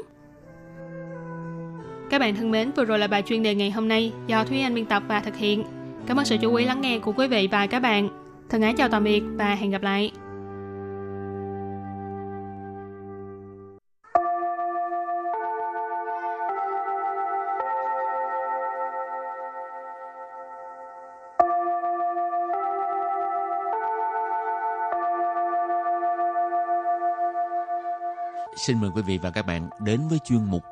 [2.10, 4.62] Các bạn thân mến, vừa rồi là bài chuyên đề ngày hôm nay do Thúy
[4.62, 5.64] Anh biên tập và thực hiện.
[6.06, 8.10] Cảm ơn sự chú ý lắng nghe của quý vị và các bạn.
[8.50, 10.12] Thân ái chào tạm biệt và hẹn gặp lại.
[28.58, 30.64] Xin mời quý vị và các bạn đến với chuyên mục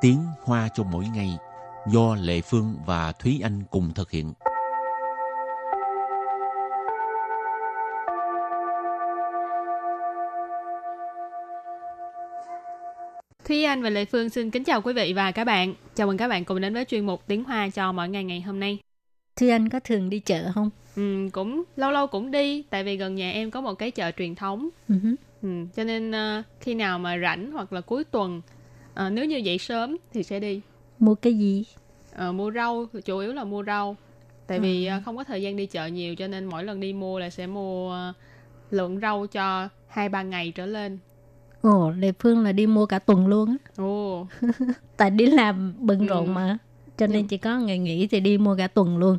[0.00, 1.38] Tiếng Hoa cho mỗi ngày
[1.86, 4.32] do Lệ Phương và Thúy Anh cùng thực hiện.
[13.44, 15.74] Thúy Anh và Lệ Phương xin kính chào quý vị và các bạn.
[15.94, 18.40] Chào mừng các bạn cùng đến với chuyên mục Tiếng Hoa cho mỗi ngày ngày
[18.40, 18.78] hôm nay.
[19.36, 20.70] Thúy Anh có thường đi chợ không?
[20.98, 24.10] Ừ, cũng lâu lâu cũng đi, tại vì gần nhà em có một cái chợ
[24.16, 24.68] truyền thống.
[24.88, 25.14] Uh-huh.
[25.42, 28.42] Ừ, cho nên uh, khi nào mà rảnh hoặc là cuối tuần,
[29.06, 30.60] uh, nếu như dậy sớm thì sẽ đi.
[30.98, 31.64] Mua cái gì?
[32.28, 33.96] Uh, mua rau, chủ yếu là mua rau.
[34.46, 36.92] Tại vì uh, không có thời gian đi chợ nhiều cho nên mỗi lần đi
[36.92, 38.16] mua là sẽ mua uh,
[38.70, 40.98] lượng rau cho hai ba ngày trở lên.
[41.60, 43.56] Ồ, Lê Phương là đi mua cả tuần luôn á.
[43.76, 44.26] Ồ,
[44.96, 46.30] Tại đi làm bận rộn Ừ.
[46.30, 46.58] mà.
[46.96, 49.18] Cho nên chỉ có ngày nghỉ thì đi mua cả tuần luôn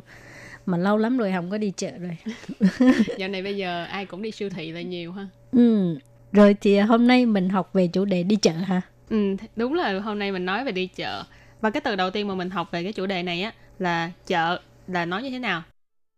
[0.69, 2.17] Mà lâu lắm rồi không có đi chợ rồi.
[3.17, 5.27] dạo này bây giờ ai cũng đi siêu thị là nhiều ha.
[5.51, 5.99] Ừ.
[6.31, 8.81] Rồi thì hôm nay mình học về chủ đề đi chợ hả?
[9.09, 11.23] Ừ, đúng là hôm nay mình nói về đi chợ.
[11.61, 14.11] Và cái từ đầu tiên mà mình học về cái chủ đề này á là
[14.27, 15.63] chợ là nói như thế nào?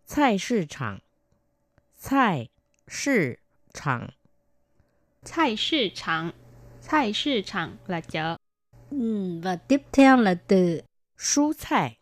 [0.07, 0.99] 菜市场，
[1.99, 2.49] 菜
[2.87, 3.39] 市
[3.73, 4.13] 场，
[5.25, 6.31] 菜市场.
[6.81, 8.37] 菜市场 là chợ.
[8.91, 9.39] Ừ.
[9.43, 10.81] Và tiếp theo là từ
[11.17, 11.97] 蔬菜，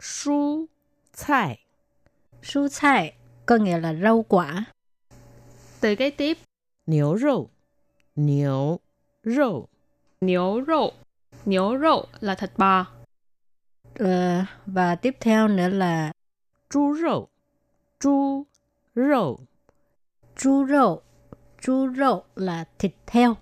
[0.00, 0.66] 蔬
[1.14, 1.56] 菜，
[2.45, 3.13] Su cai
[3.45, 4.65] có nghĩa là rau quả.
[5.79, 6.37] Từ cái tiếp.
[6.87, 7.49] Niu rau.
[8.15, 8.79] Niu
[9.23, 9.67] rau.
[10.21, 10.91] Niu rau.
[11.45, 12.85] Niu rau là thịt bò.
[13.99, 16.11] Ờ, và tiếp theo nữa là
[16.69, 17.27] chú rau.
[17.99, 18.45] Chú
[18.95, 19.39] rau.
[20.37, 21.01] Chú rau.
[21.61, 23.35] Chú rau là thịt heo.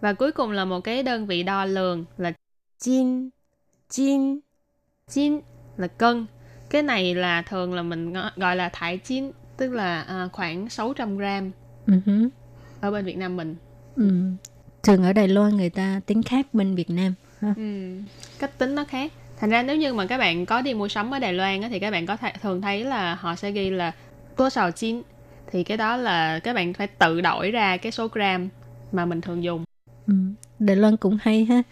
[0.00, 2.32] Và cuối cùng là một cái đơn vị đo lường là
[2.78, 3.30] chin.
[3.88, 4.40] Chin.
[5.08, 5.40] Chin
[5.76, 6.26] là cân
[6.70, 11.18] cái này là thường là mình gọi là thải chín, tức là à, khoảng 600
[11.18, 11.50] gram
[11.86, 12.28] Uh-huh.
[12.80, 13.56] ở bên Việt Nam mình.
[13.96, 14.10] Ừ.
[14.82, 17.14] Thường ở Đài Loan người ta tính khác bên Việt Nam.
[17.40, 17.54] ha.
[17.56, 17.62] Ừ,
[18.38, 19.12] cách tính nó khác.
[19.38, 21.68] Thành ra nếu như mà các bạn có đi mua sắm ở Đài Loan á,
[21.72, 23.92] thì các bạn có thể, thường thấy là họ sẽ ghi là
[24.36, 25.02] tua sào chín.
[25.52, 28.48] Thì cái đó là các bạn phải tự đổi ra cái số gram
[28.92, 29.64] mà mình thường dùng.
[30.06, 30.14] Ừ.
[30.58, 31.62] Đài Loan cũng hay ha.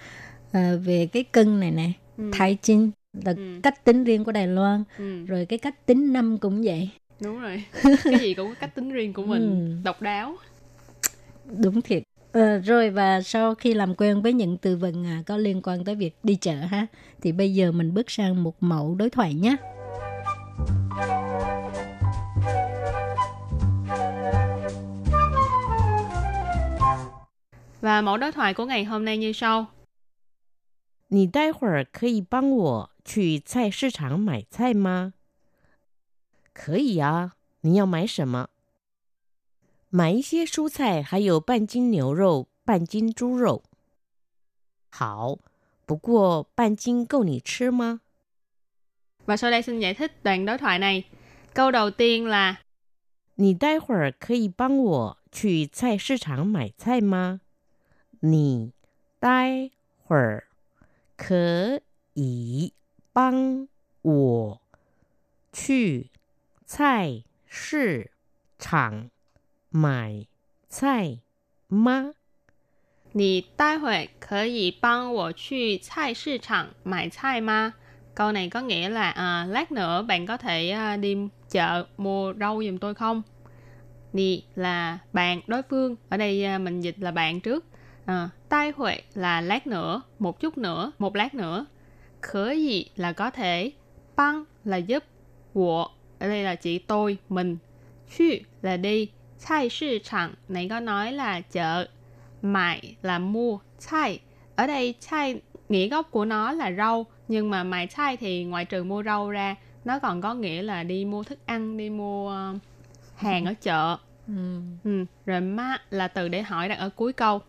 [0.52, 2.30] À, về cái cân này nè, Ừ.
[2.34, 2.90] Thái Chinh
[3.24, 3.60] là Ừ.
[3.62, 4.84] cách tính riêng của Đài Loan.
[4.98, 6.90] Ừ, Rồi cái cách tính năm cũng vậy.
[7.20, 7.62] đúng rồi.
[8.04, 9.82] cái gì cũng có cách tính riêng của mình, Ừ.
[9.84, 10.36] độc đáo.
[11.44, 12.02] Đúng thiệt.
[12.32, 15.84] Ờ, rồi và sau khi làm quen với những từ vựng à, có liên quan
[15.84, 16.86] tới việc đi chợ ha,
[17.22, 19.56] thì bây giờ mình bước sang một mẫu đối thoại nhé.
[27.80, 29.66] Và mẫu đối thoại của ngày hôm nay như sau.
[31.09, 35.13] 你待会儿可以帮我去菜市场买菜吗？
[36.53, 38.49] 可以啊，你要买什么？
[39.89, 43.63] 买一些蔬菜，还有半斤牛肉、半斤猪肉。
[44.89, 45.37] 好，
[45.85, 48.01] 不过半斤够你吃吗？
[49.25, 51.03] Và sau đây xin giải thích đoạn đối thoại này.
[51.53, 52.57] Câu đầu tiên là
[53.35, 57.41] 你待会儿可以帮我去菜市场买菜吗？
[58.19, 58.73] 你
[59.19, 59.71] 待
[60.03, 60.46] 会儿
[61.17, 61.79] 可
[62.13, 62.73] 以
[63.13, 63.67] 帮
[64.01, 64.59] 我
[65.51, 66.09] 去
[66.65, 68.11] 菜市
[68.59, 69.09] 场
[69.69, 70.25] 买
[70.69, 71.19] 菜
[71.67, 72.13] 吗？
[73.11, 77.73] 你待会可以帮我去菜市场买菜吗?
[78.15, 81.17] Câu này có nghĩa là à, lát nữa bạn có thể à, đi
[81.49, 83.21] chợ mua rau giùm tôi không?
[84.13, 85.95] Nì là bạn đối phương.
[86.09, 87.65] Ở đây à, mình dịch là bạn trước.
[88.08, 91.66] À, tai huệ là lát nữa, một chút nữa, một lát nữa.
[92.20, 93.72] Khở gì là có thể.
[94.16, 95.04] Băng là giúp.
[95.54, 97.56] Wo ở đây là chỉ tôi, mình.
[98.16, 98.24] Chu
[98.62, 99.10] là đi.
[99.38, 101.86] Chai 市场 này có nói là chợ.
[102.42, 103.58] Mại là mua.
[103.78, 104.20] Chai.
[104.56, 107.06] Ở đây chai nghĩa gốc của nó là rau.
[107.28, 110.82] Nhưng mà mại chai thì ngoại trừ mua rau ra, nó còn có nghĩa là
[110.82, 112.54] đi mua thức ăn, đi mua ờ,
[113.16, 113.96] hàng ở chợ.
[114.26, 114.60] Ừ.
[114.84, 115.04] Ừ.
[115.26, 117.40] Rồi ma là từ để hỏi đặt ở cuối câu.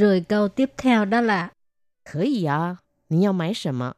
[0.00, 1.48] Rồi câu tiếp theo đó là
[2.04, 2.76] Khở ý à,
[3.10, 3.92] nì yào mái sầm mà?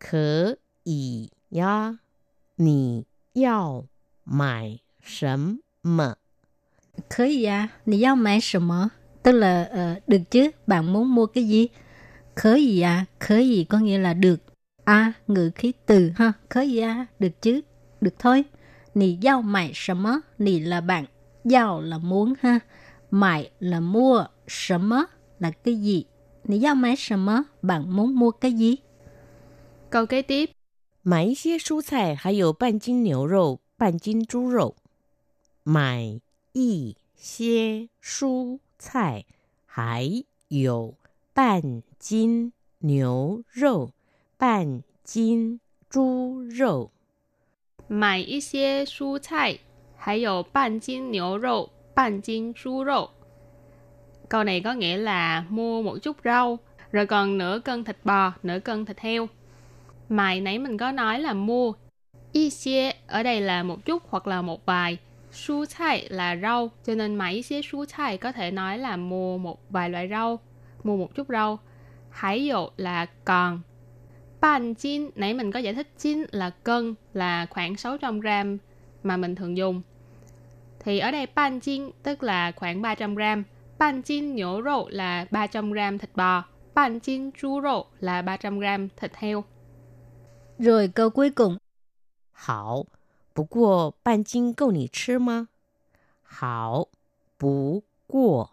[0.00, 1.28] Khở ý
[1.60, 1.94] à,
[2.58, 3.02] nì
[3.34, 3.88] yào
[4.24, 6.14] mái sầm mà?
[7.10, 8.88] Khở ý à, nì yào mái sầm mà?
[9.22, 11.68] Tức là uh, được chứ, bạn muốn mua cái gì?
[12.36, 14.42] Khở ý à, khở ý có nghĩa là được.
[14.84, 17.60] A, à, ngữ khí từ ha, khở ý à, được chứ,
[18.00, 18.44] được thôi.
[18.94, 20.20] Nì yào mái sầm mà?
[20.38, 21.04] Nì là bạn,
[21.52, 22.58] yào là muốn ha,
[23.10, 25.06] mại là mua, 什么
[25.40, 26.04] là cái gì?
[26.44, 27.44] Nì giao mẹ 什么?
[27.62, 28.76] Bạn muốn mua cái gì?
[29.90, 30.50] Câu kế tiếp.
[31.02, 34.76] 买一些蔬菜，还有半斤牛肉、半斤猪肉。
[35.64, 36.20] 买
[36.52, 39.24] 一些蔬菜，
[39.66, 40.94] 还有
[41.34, 43.90] 半斤牛肉、
[44.38, 46.90] 半斤猪肉。
[47.88, 49.58] 买一些蔬菜，
[49.96, 53.10] 还有半斤牛肉、半斤猪肉.
[54.32, 56.58] Câu này có nghĩa là mua một chút rau,
[56.92, 59.28] rồi còn nửa cân thịt bò, nửa cân thịt heo.
[60.08, 61.72] Mày nãy mình có nói là mua.
[62.32, 64.98] Y xie ở đây là một chút hoặc là một vài.
[65.32, 69.38] Su chai là rau, cho nên mấy xie su chai có thể nói là mua
[69.38, 70.38] một vài loại rau,
[70.84, 71.58] mua một chút rau.
[72.10, 73.60] Hải dụ là còn.
[74.40, 78.58] Ban chín, nãy mình có giải thích chín là cân, là khoảng 600 gram
[79.02, 79.82] mà mình thường dùng.
[80.80, 83.44] Thì ở đây ban chín tức là khoảng 300 gram.
[83.82, 88.58] Bàn chín nhổ rộ là 300 gram thịt bò, bàn chín chú rộ là 300
[88.58, 89.44] gram thịt heo.
[90.58, 91.56] Rồi câu cuối cùng.
[92.32, 92.84] Hảo,
[93.34, 95.44] bù qua bàn chinh gâu nì chứ mà?
[96.22, 96.86] Hảo,
[97.40, 98.44] bù qua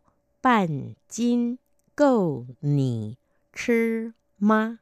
[0.44, 1.56] bàn chinh
[1.98, 3.14] gâu nì
[3.68, 4.76] chứ mà?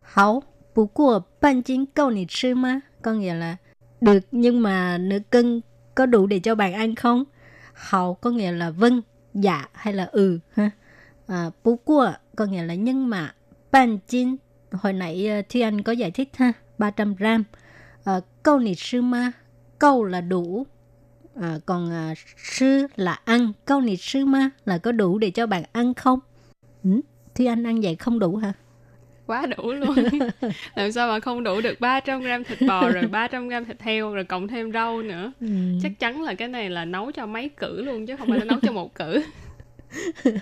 [0.00, 0.42] Hảo,
[0.74, 2.80] bù qua bàn chinh gâu nì chứ mà?
[3.02, 3.56] Có nghĩa là
[4.00, 5.60] được nhưng mà nửa cân
[5.94, 7.24] có đủ để cho bạn ăn không?
[7.74, 9.02] Hảo có nghĩa là vâng,
[9.34, 10.38] dạ hay là ừ.
[10.52, 10.70] ha
[11.26, 13.34] à, bú cua có nghĩa là nhưng mà
[13.70, 14.36] ban chín
[14.72, 17.44] hồi nãy ờ, Thi Anh có giải thích ha 300 gram.
[18.04, 19.32] À, câu nị sư ma
[19.78, 20.66] câu là đủ.
[21.40, 25.46] À, còn à, sư là ăn, câu nị sư ma là có đủ để cho
[25.46, 26.18] bạn ăn không?
[26.84, 27.00] Ừ?
[27.34, 28.52] Thi Anh ăn vậy không đủ hả?
[29.32, 29.94] Quá đủ luôn.
[30.74, 34.14] Làm sao mà không đủ được 300 gram thịt bò rồi 300 gram thịt heo
[34.14, 35.32] rồi cộng thêm rau nữa.
[35.40, 35.46] Ừ.
[35.82, 38.44] Chắc chắn là cái này là nấu cho mấy cử luôn chứ không phải là
[38.44, 39.22] nấu cho một cử.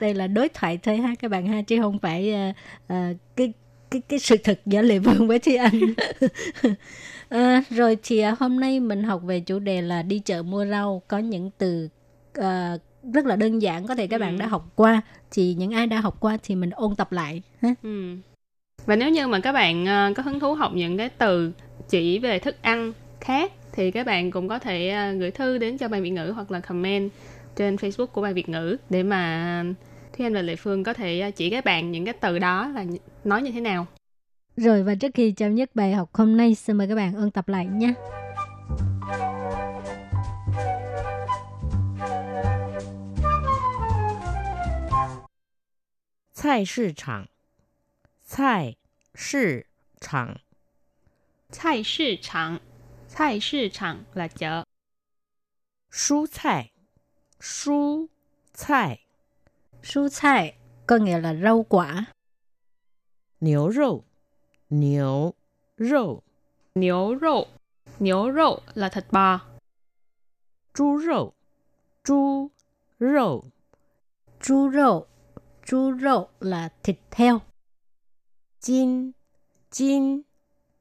[0.00, 2.56] đây là đối thoại thôi ha các bạn ha chứ không phải uh,
[2.92, 3.52] uh, cái
[3.90, 5.80] cái cái sự thật giữa lệ vương với thi anh
[7.28, 11.02] à, rồi thì hôm nay mình học về chủ đề là đi chợ mua rau
[11.08, 11.88] có những từ
[12.38, 12.44] uh,
[13.14, 14.40] rất là đơn giản có thể các bạn Ừ.
[14.40, 15.00] đã học qua
[15.30, 18.16] thì những ai đã học qua thì mình ôn tập lại ha Ừ
[18.89, 21.51] Và nếu như mà các bạn ờ, có hứng thú học những cái từ
[21.89, 25.77] chỉ về thức ăn khác thì các bạn cũng có thể ờ, gửi thư đến
[25.77, 27.09] cho bài Việt ngữ hoặc là comment
[27.55, 29.63] trên Facebook của bài Việt ngữ để mà
[30.17, 32.67] Thúy Anh và Lệ Phương có thể ờ, chỉ các bạn những cái từ đó
[32.67, 33.87] là nh- nói như thế nào.
[34.57, 37.31] rồi và trước khi chấm dứt bài học hôm nay xin mời các bạn ôn
[37.31, 37.93] tập lại nhé
[46.33, 47.27] 菜市场，
[48.23, 48.75] 菜
[49.19, 49.65] 市
[50.01, 50.41] 场，
[51.49, 52.59] 菜市场，
[53.07, 54.65] 菜市场 là chợ.
[55.91, 56.71] 蔬菜，
[57.39, 58.07] 蔬
[58.53, 58.99] 菜，
[59.81, 62.05] 蔬菜 có nghĩa là rau quả
[63.39, 64.03] 牛肉，
[64.69, 65.35] 牛
[65.77, 66.23] 肉，
[66.75, 67.47] Niếu rộ,
[67.99, 69.39] niếu rộ là thịt bò.
[70.73, 71.33] 猪肉，
[72.03, 72.51] 猪
[72.97, 73.45] 肉，
[74.39, 75.07] 猪肉
[75.63, 77.41] 猪肉 là thịt heo
[78.59, 79.13] 斤，
[79.71, 80.23] 斤，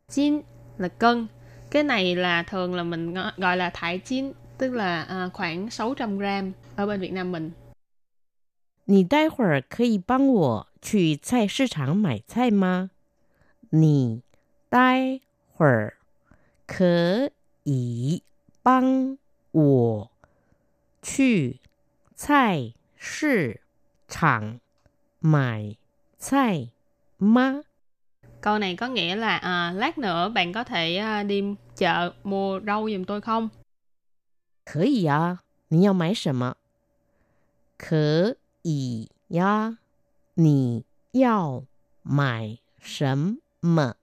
[0.09, 0.42] Chín
[0.79, 1.27] là cân.
[1.70, 5.70] Cái này là thường là mình ngo- gọi là thải chín, tức là à, khoảng
[5.70, 7.51] 600 gram ở bên Việt Nam mình.
[8.87, 12.90] 你待会儿可以帮我去菜市场买菜吗？
[13.70, 14.23] 你
[14.68, 15.20] 待
[15.55, 15.97] 会儿
[16.66, 17.31] 可
[17.64, 18.23] 以
[18.62, 19.16] 帮
[19.53, 20.11] 我
[21.01, 21.61] 去
[22.14, 23.62] 菜市
[24.07, 24.61] 场
[25.20, 25.77] 买
[26.18, 26.68] 菜
[27.16, 27.64] 吗？
[28.40, 31.42] Câu này có nghĩa là à, lát nữa bạn có thể à, đi
[31.77, 33.49] chợ mua rau giùm tôi không?
[34.64, 36.55] 可以呀，你要买什么？
[37.79, 39.79] 可以呀，
[40.35, 41.64] 你要
[42.03, 43.94] 买什么？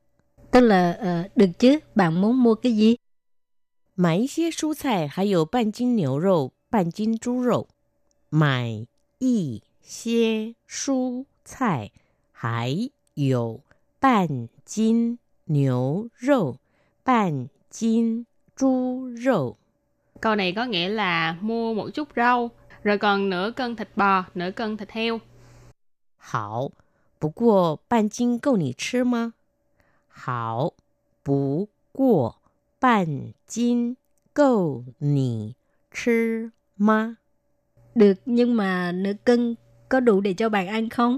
[0.51, 2.97] tức là ờ, được chứ bạn muốn mua cái gì
[3.95, 7.67] 买一些蔬菜，还有半斤牛肉、半斤猪肉。
[8.29, 8.85] 买
[9.19, 11.91] 一些蔬菜，
[12.31, 13.59] 还有
[14.05, 16.57] 半斤牛肉、
[17.03, 19.55] 半斤猪肉。
[20.21, 22.51] Câu này có nghĩa là mua một chút rau,
[22.83, 25.19] rồi còn nửa cân thịt bò, nửa cân thịt heo.
[26.17, 26.71] 好，
[27.19, 29.33] 不过半斤够你吃吗？
[30.07, 30.73] 好，
[31.23, 32.35] 不过
[32.79, 33.97] 半斤
[34.33, 35.55] 够你
[35.91, 37.17] 吃吗？
[37.95, 39.55] được nhưng mà nửa cân
[39.89, 41.17] có đủ để cho bạn ăn không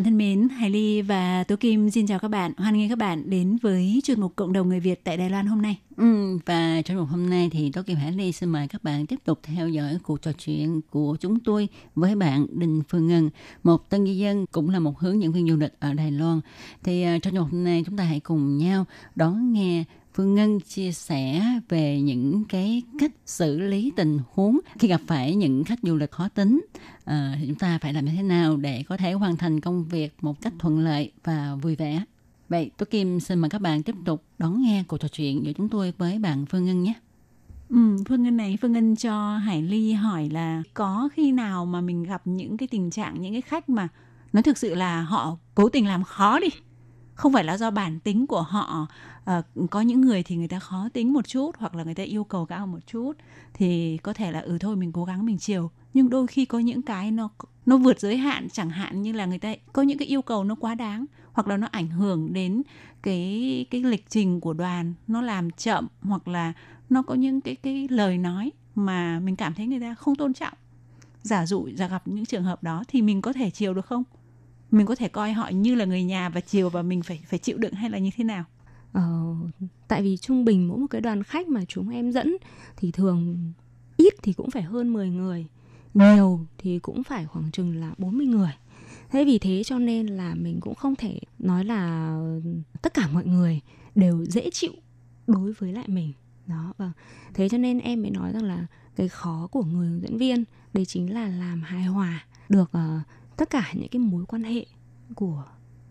[0.00, 2.52] Bạn thân mến, Hải Ly và Tố Kim xin chào các bạn.
[2.56, 5.46] Hoan nghênh các bạn đến với chuyên mục Cộng đồng người Việt tại Đài Loan
[5.46, 5.78] hôm nay.
[5.96, 9.06] Ừ, và trong một hôm nay thì Tố Kim Hải Ly xin mời các bạn
[9.06, 13.30] tiếp tục theo dõi cuộc trò chuyện của chúng tôi với bạn Đinh Phương Ngân,
[13.62, 16.40] một tân di dân cũng là một hướng dẫn viên du lịch ở Đài Loan.
[16.82, 18.84] Thì à, trong một hôm nay chúng ta hãy cùng nhau
[19.14, 19.84] đón nghe
[20.20, 25.34] Phương Ngân chia sẻ về những cái cách xử lý tình huống khi gặp phải
[25.34, 26.66] những khách du lịch khó tính.
[27.04, 29.84] À, thì chúng ta phải làm như thế nào để có thể hoàn thành công
[29.84, 32.04] việc một cách thuận lợi và vui vẻ.
[32.48, 35.52] Vậy tôi Kim xin mời các bạn tiếp tục đón nghe cuộc trò chuyện giữa
[35.52, 36.94] chúng tôi với bạn Phương Ngân nhé.
[37.68, 41.80] Ừ, Phương Ngân này, Phương Ngân cho Hải Ly hỏi là có khi nào mà
[41.80, 43.88] mình gặp những cái tình trạng, những cái khách mà
[44.32, 46.48] nó thực sự là họ cố tình làm khó đi
[47.20, 48.86] không phải là do bản tính của họ
[49.24, 52.02] à, có những người thì người ta khó tính một chút hoặc là người ta
[52.02, 53.12] yêu cầu cao một chút
[53.54, 55.70] thì có thể là ừ thôi mình cố gắng mình chiều.
[55.94, 57.28] Nhưng đôi khi có những cái nó
[57.66, 60.44] nó vượt giới hạn chẳng hạn như là người ta có những cái yêu cầu
[60.44, 62.62] nó quá đáng hoặc là nó ảnh hưởng đến
[63.02, 66.52] cái cái lịch trình của đoàn nó làm chậm hoặc là
[66.90, 70.34] nó có những cái cái lời nói mà mình cảm thấy người ta không tôn
[70.34, 70.54] trọng.
[71.22, 74.04] Giả dụ ra gặp những trường hợp đó thì mình có thể chiều được không?
[74.70, 77.38] Mình có thể coi họ như là người nhà và chiều và mình phải phải
[77.38, 78.44] chịu đựng hay là như thế nào
[78.92, 79.34] Ờ,
[79.88, 82.36] tại vì trung bình mỗi một cái đoàn khách mà chúng em dẫn
[82.76, 83.52] thì thường
[83.96, 85.46] ít thì cũng phải hơn 10 người,
[85.94, 88.50] nhiều thì cũng phải khoảng chừng là 40 người.
[89.10, 92.14] Thế vì thế cho nên là mình cũng không thể nói là
[92.82, 93.60] tất cả mọi người
[93.94, 94.72] đều dễ chịu
[95.26, 96.12] đối với lại mình.
[96.46, 96.92] Đó, và
[97.34, 100.44] Thế cho nên em mới nói rằng là cái khó của người hướng dẫn viên
[100.72, 103.02] đấy chính là làm hài hòa được uh,
[103.40, 104.66] tất cả những cái mối quan hệ
[105.14, 105.44] của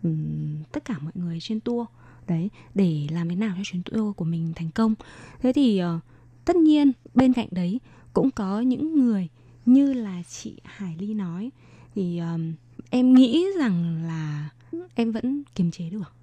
[0.04, 1.88] um, tất cả mọi người trên tour.
[2.28, 4.96] Đấy để làm thế nào cho chuyến tour của mình thành công.
[5.40, 6.04] Thế thì uh,
[6.46, 7.80] tất nhiên bên cạnh đấy
[8.14, 9.28] cũng có những người
[9.66, 11.52] như là chị Hải Ly nói.
[11.96, 12.54] Thì um,
[12.90, 14.50] em nghĩ rằng là
[14.96, 16.14] em vẫn kiềm chế được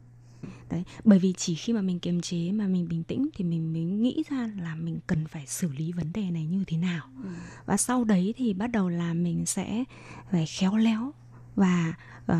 [0.70, 3.72] đấy bởi vì chỉ khi mà mình kiềm chế mà mình bình tĩnh thì mình
[3.72, 7.08] mới nghĩ ra là mình cần phải xử lý vấn đề này như thế nào.
[7.22, 7.30] Ừ.
[7.66, 9.84] và sau đấy thì bắt đầu là mình sẽ
[10.30, 11.12] phải khéo léo
[11.56, 11.94] và
[12.32, 12.36] uh,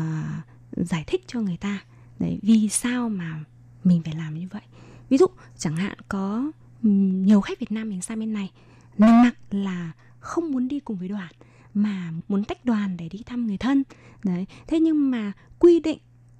[0.71, 1.83] giải thích cho người ta.
[2.19, 3.43] Đấy vì sao mà
[3.83, 4.61] mình phải làm như vậy?
[5.09, 8.51] Ví dụ chẳng hạn có nhiều khách Việt Nam mình sang bên này
[8.97, 11.31] nặng nặng là không muốn đi cùng với đoàn
[11.73, 13.83] mà muốn tách đoàn để đi thăm người thân.
[14.23, 15.99] Đấy thế nhưng mà quy định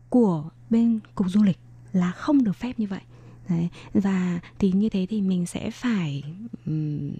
[0.10, 1.60] của bên cục du lịch
[1.94, 3.02] là không được phép như vậy
[3.50, 6.24] đấy và thì như thế thì mình sẽ phải
[6.66, 7.12] um,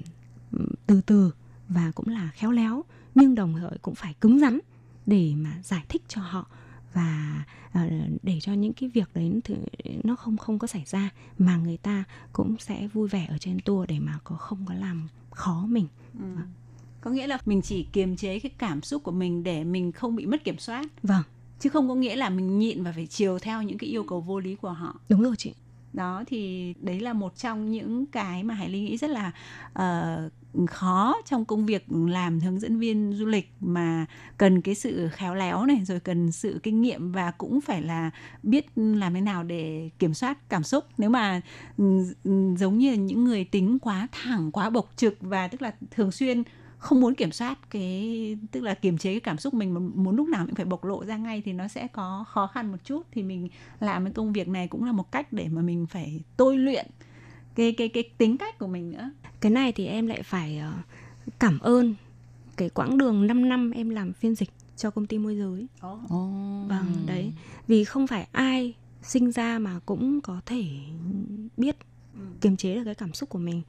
[0.88, 1.32] từ từ
[1.70, 2.84] và cũng là khéo léo
[3.16, 4.60] nhưng đồng thời cũng phải cứng rắn
[5.06, 6.48] để mà giải thích cho họ
[6.94, 7.92] và uh,
[8.24, 9.42] để cho những cái việc đấy
[10.04, 13.60] nó không không có xảy ra mà người ta cũng sẽ vui vẻ ở trên
[13.66, 15.88] tour để mà có không có làm khó mình.
[16.20, 16.26] Ừ.
[17.02, 20.16] Có nghĩa là mình chỉ kiềm chế cái cảm xúc của mình để mình không
[20.16, 20.88] bị mất kiểm soát.
[21.04, 21.24] Vâng.
[21.60, 24.22] Chứ không có nghĩa là mình nhịn và phải chiều theo những cái yêu cầu
[24.22, 25.00] vô lý của họ.
[25.10, 25.54] Đúng rồi chị
[25.98, 29.32] đó thì đấy là một trong những cái mà hải ly nghĩ rất là
[29.80, 30.32] uh,
[30.70, 34.06] khó trong công việc làm hướng dẫn viên du lịch mà
[34.38, 38.12] cần cái sự khéo léo này rồi cần sự kinh nghiệm và cũng phải là
[38.44, 41.42] biết làm thế nào để kiểm soát cảm xúc nếu mà
[42.58, 46.44] giống như những người tính quá thẳng quá bộc trực và tức là thường xuyên
[46.78, 50.16] không muốn kiểm soát cái tức là kiềm chế cái cảm xúc mình mà muốn
[50.16, 52.78] lúc nào mình phải bộc lộ ra ngay thì nó sẽ có khó khăn một
[52.84, 53.50] chút thì mình
[53.80, 56.86] làm cái công việc này cũng là một cách để mà mình phải tôi luyện
[57.56, 59.12] cái cái cái tính cách của mình nữa
[59.42, 60.74] cái này thì em lại phải ờ,
[61.40, 61.96] cảm ơn
[62.58, 65.68] cái quãng đường 5 năm em làm phiên dịch cho công ty môi giới.
[65.88, 66.04] Oh.
[66.04, 66.70] Oh.
[66.70, 67.34] Vâng, đấy.
[67.68, 70.64] Vì không phải ai sinh ra mà cũng có thể
[71.58, 71.78] biết
[72.42, 73.62] kiềm chế được cái cảm xúc của mình.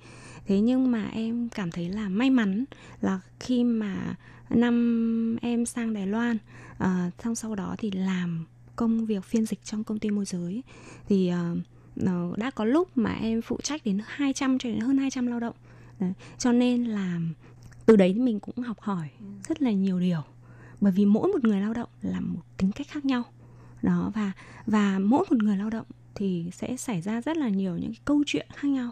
[0.47, 2.65] Thế nhưng mà em cảm thấy là may mắn
[3.01, 4.17] là khi mà
[4.51, 6.39] năm em sang Đài Loan,
[6.73, 6.89] uh,
[7.25, 8.47] xong sau đó thì làm
[8.77, 10.63] công việc phiên dịch trong công ty môi giới
[11.09, 15.27] thì uh, đã có lúc mà em phụ trách đến 200 cho đến hơn 200
[15.27, 15.55] lao động
[16.01, 16.13] đấy.
[16.39, 17.21] cho nên là
[17.87, 19.09] từ đấy mình cũng học hỏi
[19.49, 20.23] rất là nhiều điều
[20.81, 23.23] bởi vì mỗi một người lao động là một tính cách khác nhau
[23.83, 24.33] đó và
[24.67, 25.87] và mỗi một người lao động
[26.19, 28.91] thì sẽ xảy ra rất là nhiều những cái câu chuyện khác nhau.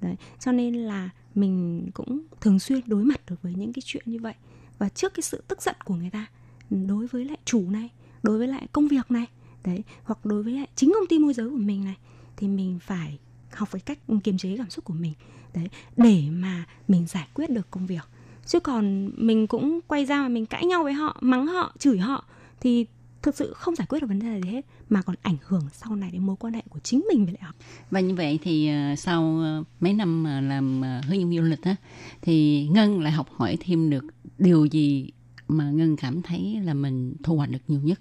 [0.00, 4.02] Đấy, cho nên là mình cũng thường xuyên đối mặt được với những cái chuyện
[4.06, 4.34] như vậy.
[4.78, 6.26] Và trước cái sự tức giận của người ta,
[6.70, 7.90] đối với lại chủ này,
[8.22, 9.26] đối với lại công việc này,
[9.64, 11.96] đấy, hoặc đối với lại chính công ty môi giới của mình này,
[12.36, 13.18] thì mình phải
[13.52, 15.12] học cái cách kiềm chế cảm xúc của mình,
[15.54, 18.08] đấy, để mà mình giải quyết được công việc.
[18.46, 21.98] Chứ còn mình cũng quay ra mà mình cãi nhau với họ, mắng họ, chửi
[21.98, 22.24] họ,
[22.60, 22.86] thì
[23.22, 25.96] thực sự không giải quyết được vấn đề gì hết mà còn ảnh hưởng sau
[25.96, 27.52] này đến mối quan hệ của chính mình với lại họ
[27.90, 31.62] Và như vậy thì ờ, sau ờ, mấy năm mà làm hướng dẫn du lịch
[31.62, 31.76] á
[32.22, 34.04] thì Ngân lại học hỏi thêm được
[34.38, 35.10] điều gì
[35.48, 38.00] mà Ngân cảm thấy là mình thu hoạch được nhiều nhất.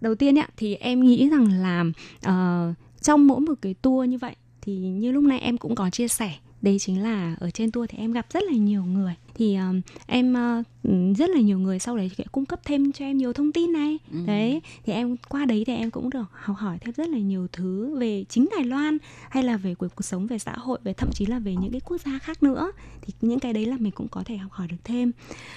[0.00, 1.84] đầu tiên ạ thì em nghĩ rằng là
[2.22, 2.72] ờ,
[3.02, 6.08] trong mỗi một cái tour như vậy thì như lúc nãy em cũng có chia
[6.08, 9.14] sẻ đấy chính là ở trên tour thì em gặp rất là nhiều người.
[9.34, 10.34] Thì um, em
[10.82, 13.52] ừ, rất là nhiều người sau đấy thì cung cấp thêm cho em nhiều thông
[13.52, 13.98] tin này.
[14.12, 14.18] Ừ.
[14.26, 17.46] đấy thì em qua đấy thì em cũng được học hỏi thêm rất là nhiều
[17.52, 18.98] thứ về chính Đài Loan
[19.30, 21.80] hay là về cuộc sống về xã hội về thậm chí là về những cái
[21.80, 22.72] quốc gia khác nữa.
[23.02, 25.12] Thì những cái đấy là mình cũng có thể học hỏi được thêm.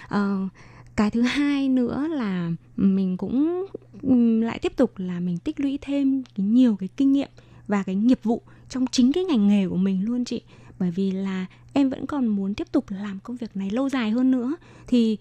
[0.08, 0.47] Ờ,
[0.95, 3.66] cái thứ hai nữa là mình cũng
[4.02, 7.30] ừm, lại tiếp tục là mình tích lũy thêm cái nhiều cái kinh nghiệm
[7.68, 10.41] và cái nghiệp vụ trong chính cái ngành nghề của mình luôn chị
[10.82, 14.11] bởi vì là em vẫn còn muốn tiếp tục làm công việc này lâu dài
[14.11, 14.55] hơn nữa
[14.88, 15.17] thì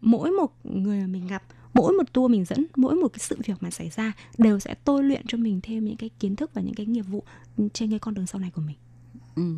[0.00, 1.42] mỗi một người mà mình gặp,
[1.74, 4.74] mỗi một tour mình dẫn, mỗi một cái sự việc mà xảy ra đều sẽ
[4.84, 7.22] tôi luyện cho mình thêm những cái kiến thức và những cái nghiệp vụ
[7.72, 8.76] trên cái con đường sau này của mình
[9.36, 9.54] Ừ.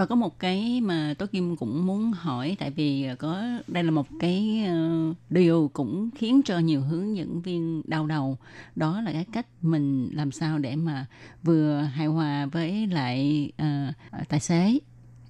[0.00, 3.84] Và có một cái mà Tố Kim cũng muốn hỏi tại vì ờ, có đây
[3.84, 8.38] là một cái ờ, điều cũng khiến cho nhiều hướng dẫn viên đau đầu
[8.76, 11.06] đó là cái cách mình làm sao để mà
[11.42, 14.78] vừa hài hòa với lại uh, tài xế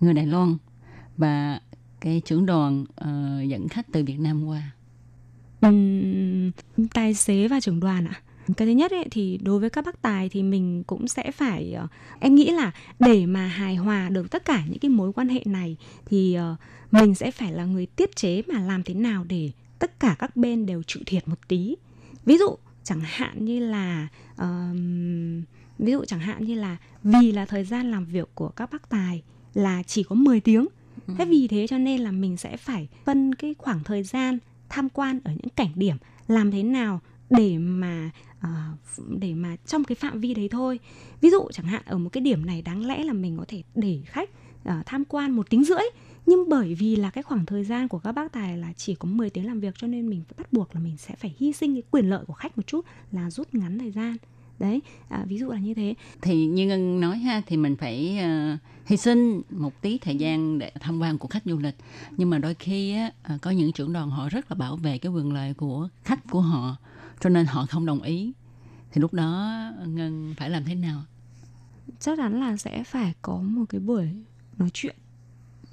[0.01, 0.57] người Đài Loan
[1.17, 1.61] và
[2.01, 4.71] cái trưởng đoàn uh, dẫn khách từ Việt Nam qua.
[5.61, 6.51] Ừm,
[6.95, 8.21] tài xế và trưởng đoàn ạ
[8.55, 11.73] cái thứ nhất ấy, thì đối với các bác tài thì mình cũng sẽ phải
[11.73, 11.87] ờ,
[12.21, 15.41] em nghĩ là để mà hài hòa được tất cả những cái mối quan hệ
[15.45, 15.77] này
[16.07, 16.57] thì ờ,
[16.91, 20.37] mình sẽ phải là người tiết chế mà làm thế nào để tất cả các
[20.37, 21.77] bên đều chịu thiệt một tí.
[22.25, 25.43] Ví dụ chẳng hạn như là ờm,
[25.79, 28.89] ví dụ chẳng hạn như là vì là thời gian làm việc của các bác
[28.89, 29.23] tài
[29.55, 30.67] là chỉ có 10 tiếng.
[31.19, 34.39] Thế vì thế cho nên là mình sẽ phải phân cái khoảng thời gian
[34.69, 35.97] tham quan ở những cảnh điểm
[36.29, 38.11] làm thế nào để mà
[38.41, 38.73] À,
[39.09, 40.81] để mà trong cái phạm vi đấy thôi.
[41.21, 43.63] Ví dụ chẳng hạn ở một cái điểm này đáng lẽ là mình có thể
[43.75, 44.31] để khách
[44.65, 45.83] ờ, tham quan một tiếng rưỡi
[46.27, 49.09] nhưng bởi vì là cái khoảng thời gian của các bác tài là chỉ có
[49.09, 51.75] 10 tiếng làm việc cho nên mình bắt buộc là mình sẽ phải hy sinh
[51.75, 54.17] cái quyền lợi của khách một chút là rút ngắn thời gian.
[54.59, 55.95] Đấy à, ví dụ là như thế.
[56.23, 58.19] Thì như Ngân nói ha thì mình phải
[58.55, 61.75] uh, hy sinh một tí thời gian để tham quan của khách du lịch.
[62.17, 64.99] Nhưng mà đôi khi á, ờ, có những trưởng đoàn họ rất là bảo vệ
[64.99, 66.77] cái quyền lợi của khách của họ
[67.21, 68.33] cho nên họ không đồng ý.
[68.93, 71.03] Thì lúc đó Ngân phải làm thế nào?
[72.01, 74.09] chắc chắn là sẽ phải có một cái buổi
[74.59, 74.97] nói chuyện.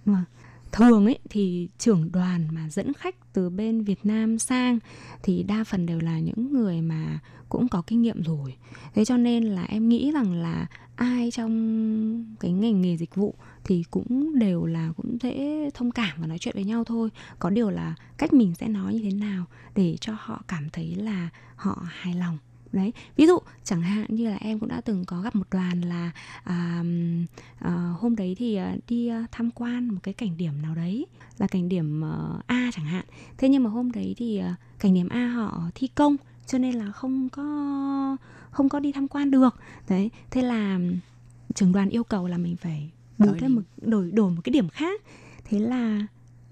[0.05, 0.25] Mà
[0.71, 4.79] thường ấy, thì trưởng đoàn mà dẫn khách từ bên Việt Nam sang
[5.23, 7.19] thì đa phần đều là những người mà
[7.49, 8.55] cũng có kinh nghiệm rồi.
[8.93, 13.35] Thế cho nên là em nghĩ rằng là ai trong cái ngành nghề dịch vụ
[13.67, 17.09] thì cũng đều là cũng dễ thông cảm và nói chuyện với nhau thôi.
[17.39, 19.45] Có điều là cách mình sẽ nói như thế nào
[19.75, 22.37] để cho họ cảm thấy là họ hài lòng.
[22.71, 25.81] Đấy ví dụ chẳng hạn như là em cũng đã từng có gặp một đoàn
[25.81, 26.11] là
[26.43, 26.83] à,
[27.59, 31.05] à, hôm đấy thì à, đi à, tham quan một cái cảnh điểm nào đấy
[31.37, 33.05] là cảnh điểm ờ, A chẳng hạn.
[33.37, 36.15] Thế nhưng mà hôm đấy thì à, cảnh điểm A họ thi công
[36.45, 37.43] cho nên là không có
[38.51, 39.55] không có đi tham quan được.
[39.89, 40.79] Đấy thế là
[41.55, 44.69] trưởng đoàn yêu cầu là mình phải Đổi thêm một đổi đổi một cái điểm
[44.69, 45.01] khác.
[45.45, 46.07] Thế là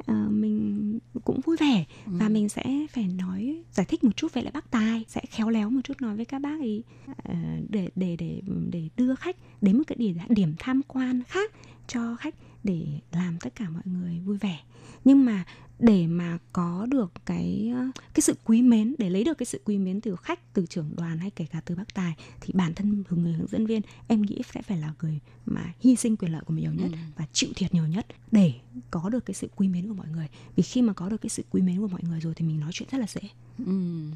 [0.06, 2.64] ờ, mình cũng vui vẻ và mình sẽ
[2.94, 6.02] phải nói giải thích một chút về lại bác tài sẽ khéo léo một chút
[6.02, 6.84] nói với các bác ấy
[7.24, 7.36] ờ,
[7.70, 8.42] để để để
[8.72, 11.52] để đưa khách đến một cái điểm điểm tham quan khác
[11.88, 14.60] cho khách để làm tất cả mọi người vui vẻ.
[15.04, 15.46] Nhưng mà
[15.80, 17.74] để mà có được cái
[18.14, 20.96] cái sự quý mến để lấy được cái sự quý mến từ khách từ trưởng
[20.98, 24.22] đoàn hay kể cả từ bác tài thì bản thân người hướng dẫn viên em
[24.22, 27.26] nghĩ sẽ phải là người mà hy sinh quyền lợi của mình nhiều nhất và
[27.34, 28.54] chịu thiệt nhiều nhất để
[28.92, 30.28] có được cái sự quý mến của mọi người.
[30.56, 32.60] Vì khi mà có được cái sự quý mến của mọi người rồi thì mình
[32.60, 33.22] nói chuyện rất là dễ.
[33.66, 34.12] Ừm.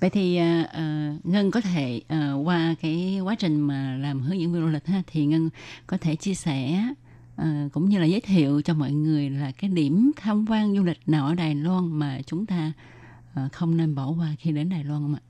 [0.00, 0.36] Vậy thì
[0.72, 4.68] ờ, Ngân có thể ờ, qua cái quá trình mà làm hướng dẫn viên du
[4.68, 5.50] lịch ha thì Ngân
[5.86, 6.84] có thể chia sẻ
[7.36, 10.82] à, cũng như là giới thiệu cho mọi người là cái điểm tham quan du
[10.82, 12.72] lịch nào ở Đài Loan mà chúng ta
[13.34, 15.22] à, không nên bỏ qua khi đến Đài Loan không ạ?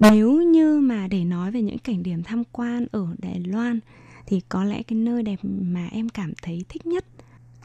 [0.00, 3.80] Nếu như mà để nói về những cảnh điểm tham quan ở Đài Loan
[4.26, 7.04] thì có lẽ cái nơi đẹp mà em cảm thấy thích nhất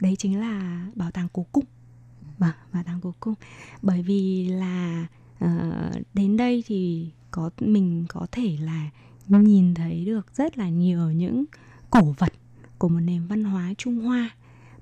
[0.00, 1.64] đấy chính là bảo tàng cố cung
[2.38, 3.34] vâng bảo tàng cố cung
[3.82, 5.06] bởi vì là
[5.44, 5.50] uh,
[6.14, 8.90] đến đây thì có mình có thể là
[9.28, 11.44] nhìn thấy được rất là nhiều những
[11.90, 12.32] cổ vật
[12.84, 14.30] của một nền văn hóa Trung Hoa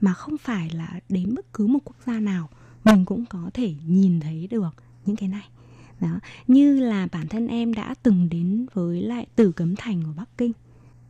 [0.01, 2.49] mà không phải là đến bất cứ một quốc gia nào
[2.85, 4.71] mình cũng có thể nhìn thấy được
[5.07, 5.49] những cái này.
[6.01, 10.13] Đó, như là bản thân em đã từng đến với lại tử cấm thành của
[10.17, 10.53] bắc kinh.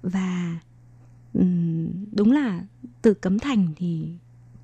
[0.02, 0.58] Và
[2.12, 2.64] đúng là
[3.02, 4.08] tử cấm thành thì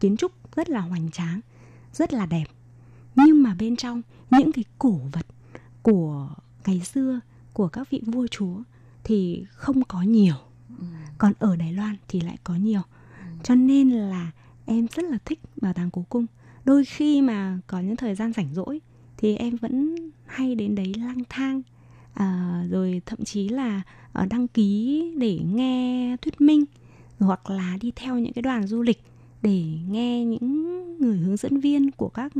[0.01, 1.41] kiến trúc rất là hoành tráng,
[1.93, 2.47] rất là đẹp.
[3.14, 5.26] Nhưng mà bên trong, những cái cổ vật
[5.83, 6.31] của
[6.66, 7.20] ngày xưa
[7.53, 8.62] của các vị vua chúa
[9.05, 10.35] thì không có nhiều
[11.18, 12.81] còn ở đài loan thì lại có nhiều.
[13.43, 14.31] Cho nên là
[14.66, 16.26] em rất là thích bảo tàng cố cung.
[16.64, 18.81] Đôi khi mà có những thời gian rảnh rỗi
[19.16, 19.95] thì em vẫn
[20.26, 21.62] hay đến đấy lang thang.
[22.14, 26.64] À, rồi thậm chí là ở đăng ký để nghe thuyết minh
[27.18, 29.03] hoặc là đi theo những cái đoàn du lịch
[29.43, 32.33] để nghe những người hướng dẫn viên của các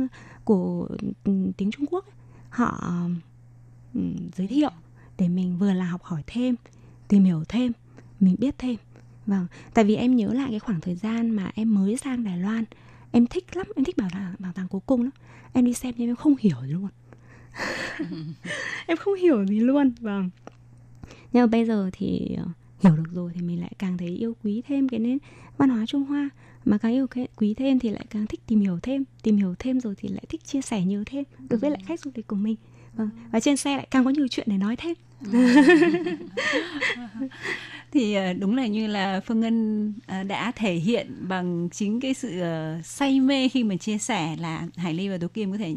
[0.43, 0.87] của
[1.23, 2.05] ừ, tiếng Trung Quốc
[2.49, 2.93] họ
[3.93, 4.01] ừ,
[4.35, 4.71] giới thiệu
[5.17, 6.55] để mình vừa là học hỏi thêm
[7.07, 7.71] tìm hiểu thêm
[8.19, 8.75] mình biết thêm.
[9.25, 12.37] Vâng tại vì em nhớ lại cái khoảng thời gian mà em mới sang Đài
[12.37, 12.65] Loan
[13.11, 15.11] em thích lắm em thích bảo tàng bảo tàng cố cung lắm.
[15.53, 16.87] Em đi xem nhưng em không hiểu gì luôn.
[18.87, 20.29] Em không hiểu gì luôn vâng.
[21.33, 22.45] Nhưng mà bây giờ thì ờ,
[22.79, 25.17] hiểu được rồi thì mình lại càng thấy yêu quý thêm cái nền
[25.57, 26.29] văn hóa Trung Hoa.
[26.65, 29.79] Mà càng yêu quý thêm thì lại càng thích tìm hiểu thêm tìm hiểu thêm
[29.79, 32.35] rồi thì lại thích chia sẻ nhiều thêm đối với lại khách du lịch của
[32.35, 32.55] mình.
[32.93, 33.09] Vâng.
[33.31, 34.93] và trên xe lại càng có nhiều chuyện để nói thêm
[37.91, 42.13] thì ờ, đúng là như là phương ngân ờ, đã thể hiện bằng chính cái
[42.13, 45.57] sự ờ, say mê khi mà chia sẻ là hải ly và tố kim có
[45.57, 45.75] thể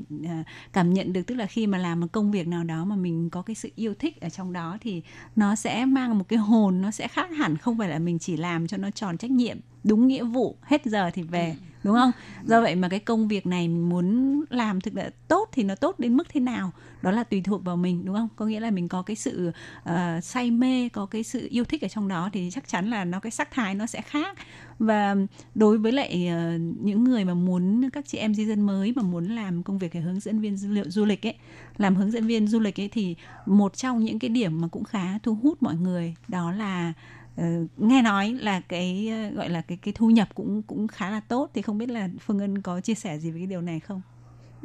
[0.72, 3.30] cảm nhận được tức là khi mà làm một công việc nào đó mà mình
[3.30, 5.02] có cái sự yêu thích ở trong đó thì
[5.36, 8.36] nó sẽ mang một cái hồn nó sẽ khác hẳn không phải là mình chỉ
[8.36, 12.10] làm cho nó tròn trách nhiệm đúng nghĩa vụ hết giờ thì về đúng không?
[12.44, 15.74] Do vậy mà cái công việc này mình muốn làm thực là tốt thì nó
[15.74, 16.72] tốt đến mức thế nào
[17.02, 19.52] đó là tùy thuộc vào mình đúng không có nghĩa là mình có cái sự
[19.82, 23.04] uh, say mê có cái sự yêu thích ở trong đó thì chắc chắn là
[23.04, 24.38] nó cái sắc thái nó sẽ khác
[24.78, 25.16] và
[25.54, 29.02] đối với lại uh, những người mà muốn các chị em di dân mới mà
[29.02, 31.34] muốn làm công việc hướng dẫn viên du liệu du lịch ấy
[31.76, 34.84] làm hướng dẫn viên du lịch ấy thì một trong những cái điểm mà cũng
[34.84, 36.92] khá thu hút mọi người đó là
[37.40, 41.10] Uh, nghe nói là cái uh, gọi là cái cái thu nhập cũng cũng khá
[41.10, 43.60] là tốt thì không biết là Phương Ngân có chia sẻ gì về cái điều
[43.60, 44.02] này không?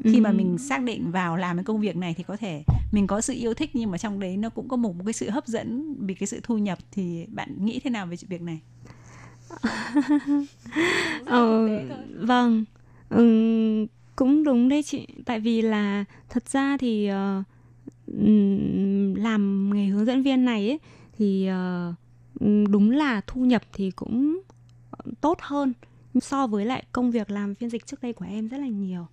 [0.04, 3.08] Khi mà mình xác định vào làm cái công việc này thì có thể mình
[3.08, 5.48] có sự yêu thích nhưng mà trong đấy nó cũng có một, cái sự hấp
[5.48, 8.60] dẫn vì cái sự thu nhập thì bạn nghĩ thế nào về việc này?
[11.26, 11.68] Ờ,
[12.20, 12.66] vâng.
[13.10, 13.86] Ừm,
[14.16, 15.08] cũng đúng đấy chị.
[15.26, 17.44] Tại vì là thật ra thì ờ,
[18.08, 20.80] ừm, làm nghề hướng dẫn viên này ấy
[21.18, 21.94] thì ờ,
[22.40, 24.42] ừm, đúng là thu nhập thì cũng
[25.22, 25.74] tốt hơn
[26.22, 29.08] so với lại công việc làm phiên dịch trước đây của em rất là nhiều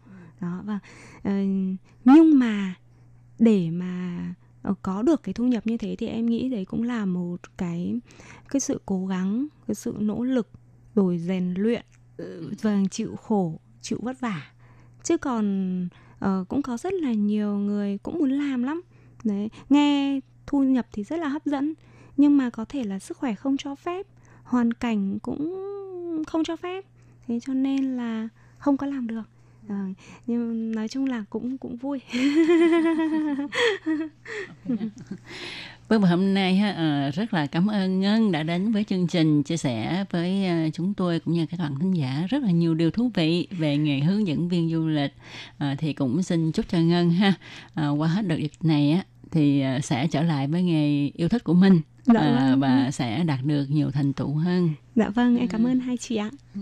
[0.45, 0.79] đó và
[1.19, 2.75] uh, nhưng mà
[3.39, 6.83] để mà ờ, có được cái thu nhập như thế thì em nghĩ đấy cũng
[6.83, 8.01] là một cái
[8.51, 10.49] cái sự cố gắng cái sự nỗ lực
[10.95, 11.85] rồi rèn luyện
[12.17, 14.43] ừ, và chịu khổ chịu vất vả.
[15.03, 15.89] Chứ còn
[16.25, 18.83] uh, cũng có rất là nhiều người cũng muốn làm lắm.
[19.25, 21.75] Đấy nghe thu nhập thì rất là hấp dẫn
[22.17, 24.07] nhưng mà có thể là sức khỏe không cho phép
[24.43, 25.55] hoàn cảnh cũng
[26.27, 26.85] không cho phép.
[27.27, 28.29] Thế cho nên là
[28.59, 29.23] không có làm được.
[30.27, 32.01] Nhưng nói chung là cũng cũng vui.
[35.89, 39.07] Vâng và hôm nay ha, ờ, rất là cảm ơn Ngân đã đến với chương
[39.07, 42.27] trình chia sẻ với ờ, chúng tôi cũng như các bạn thính giả.
[42.29, 45.13] Rất là nhiều điều thú vị về nghề hướng dẫn viên du lịch.
[45.59, 47.35] Ờ, thì cũng xin chúc cho Ngân ha.
[47.75, 51.55] Qua hết đợt dịch này á thì sẽ trở lại với nghề yêu thích của
[51.55, 51.81] mình.
[52.07, 52.61] Dạ ờ, vâng.
[52.61, 54.71] và sẽ đạt được nhiều thành tựu hơn.
[54.97, 56.61] dạ vâng em cảm ơn hai chị ạ Ừ.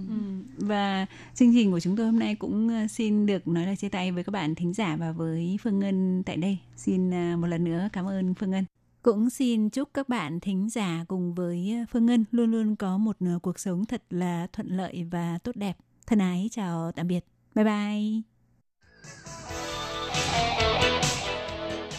[0.59, 3.89] Và chương trình của chúng tôi hôm nay cũng ờ, xin được nói lời chia
[3.89, 6.59] tay với các bạn thính giả và với Phương Ngân tại đây.
[6.77, 8.65] Xin ờ, một lần nữa cảm ơn Phương Ngân.
[9.03, 13.17] Cũng xin chúc các bạn thính giả cùng với Phương Ngân luôn luôn có một
[13.21, 15.77] ờ, cuộc sống thật là thuận lợi và tốt đẹp.
[16.07, 17.25] Thân ái chào tạm biệt.
[17.55, 18.23] Bye bye.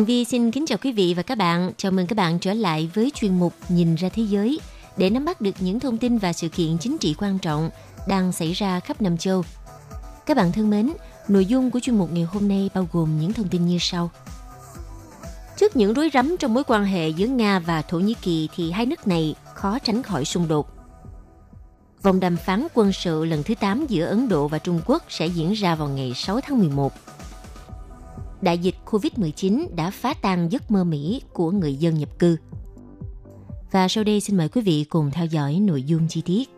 [0.00, 1.72] Tường Vi xin kính chào quý vị và các bạn.
[1.76, 4.60] Chào mừng các bạn trở lại với chuyên mục Nhìn ra thế giới
[4.96, 7.70] để nắm bắt được những thông tin và sự kiện chính trị quan trọng
[8.08, 9.44] đang xảy ra khắp năm châu.
[10.26, 10.92] Các bạn thân mến,
[11.28, 14.10] nội dung của chuyên mục ngày hôm nay bao gồm những thông tin như sau.
[15.56, 18.70] Trước những rối rắm trong mối quan hệ giữa Nga và Thổ Nhĩ Kỳ thì
[18.70, 20.68] hai nước này khó tránh khỏi xung đột.
[22.02, 25.26] Vòng đàm phán quân sự lần thứ 8 giữa Ấn Độ và Trung Quốc sẽ
[25.26, 26.92] diễn ra vào ngày 6 tháng 11
[28.42, 32.36] đại dịch COVID-19 đã phá tan giấc mơ Mỹ của người dân nhập cư.
[33.70, 36.50] Và sau đây xin mời quý vị cùng theo dõi nội dung chi tiết.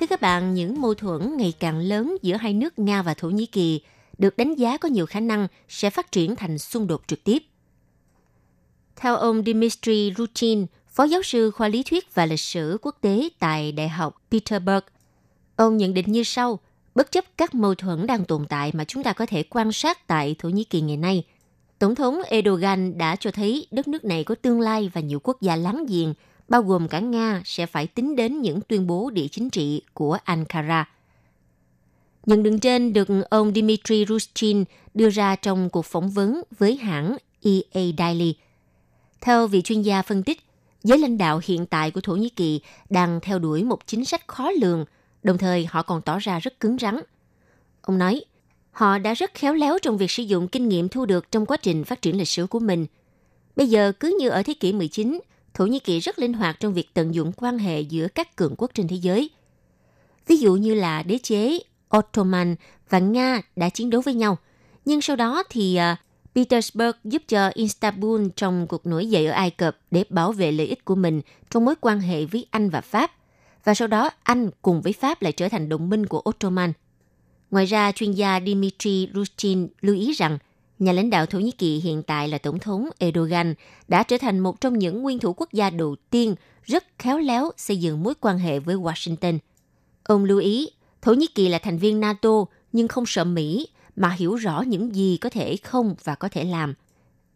[0.00, 3.30] Thưa các bạn, những mâu thuẫn ngày càng lớn giữa hai nước Nga và Thổ
[3.30, 3.80] Nhĩ Kỳ
[4.18, 7.42] được đánh giá có nhiều khả năng sẽ phát triển thành xung đột trực tiếp.
[8.96, 10.66] Theo ông Dmitry Rutin.
[10.92, 14.84] Phó giáo sư khoa lý thuyết và lịch sử quốc tế tại Đại học Peterburg.
[15.56, 16.58] Ông nhận định như sau,
[16.94, 20.06] bất chấp các mâu thuẫn đang tồn tại mà chúng ta có thể quan sát
[20.06, 21.24] tại Thổ Nhĩ Kỳ ngày nay,
[21.78, 25.40] Tổng thống Erdogan đã cho thấy đất nước này có tương lai và nhiều quốc
[25.40, 26.14] gia láng giềng,
[26.48, 30.18] bao gồm cả Nga, sẽ phải tính đến những tuyên bố địa chính trị của
[30.24, 30.88] Ankara.
[32.26, 34.64] Nhận định trên được ông Dmitry Rustin
[34.94, 38.34] đưa ra trong cuộc phỏng vấn với hãng EA Daily.
[39.20, 40.40] Theo vị chuyên gia phân tích,
[40.82, 42.60] giới lãnh đạo hiện tại của Thổ Nhĩ Kỳ
[42.90, 44.84] đang theo đuổi một chính sách khó lường,
[45.22, 47.00] đồng thời họ còn tỏ ra rất cứng rắn.
[47.82, 48.24] Ông nói,
[48.70, 51.56] họ đã rất khéo léo trong việc sử dụng kinh nghiệm thu được trong quá
[51.56, 52.86] trình phát triển lịch sử của mình.
[53.56, 55.20] Bây giờ, cứ như ở thế kỷ 19,
[55.54, 58.54] Thổ Nhĩ Kỳ rất linh hoạt trong việc tận dụng quan hệ giữa các cường
[58.58, 59.30] quốc trên thế giới.
[60.26, 61.58] Ví dụ như là đế chế
[61.96, 62.56] Ottoman
[62.88, 64.38] và Nga đã chiến đấu với nhau,
[64.84, 65.98] nhưng sau đó thì uh,
[66.34, 70.66] Petersburg giúp cho Istanbul trong cuộc nổi dậy ở Ai Cập để bảo vệ lợi
[70.66, 71.20] ích của mình
[71.50, 73.10] trong mối quan hệ với Anh và Pháp.
[73.64, 76.72] Và sau đó Anh cùng với Pháp lại trở thành đồng minh của Ottoman.
[77.50, 80.38] Ngoài ra, chuyên gia Dmitry Rustin lưu ý rằng
[80.78, 83.54] nhà lãnh đạo Thổ Nhĩ Kỳ hiện tại là Tổng thống Erdogan
[83.88, 87.50] đã trở thành một trong những nguyên thủ quốc gia đầu tiên rất khéo léo
[87.56, 89.38] xây dựng mối quan hệ với Washington.
[90.04, 90.68] Ông lưu ý,
[91.02, 94.94] Thổ Nhĩ Kỳ là thành viên NATO nhưng không sợ Mỹ mà hiểu rõ những
[94.94, 96.74] gì có thể không và có thể làm.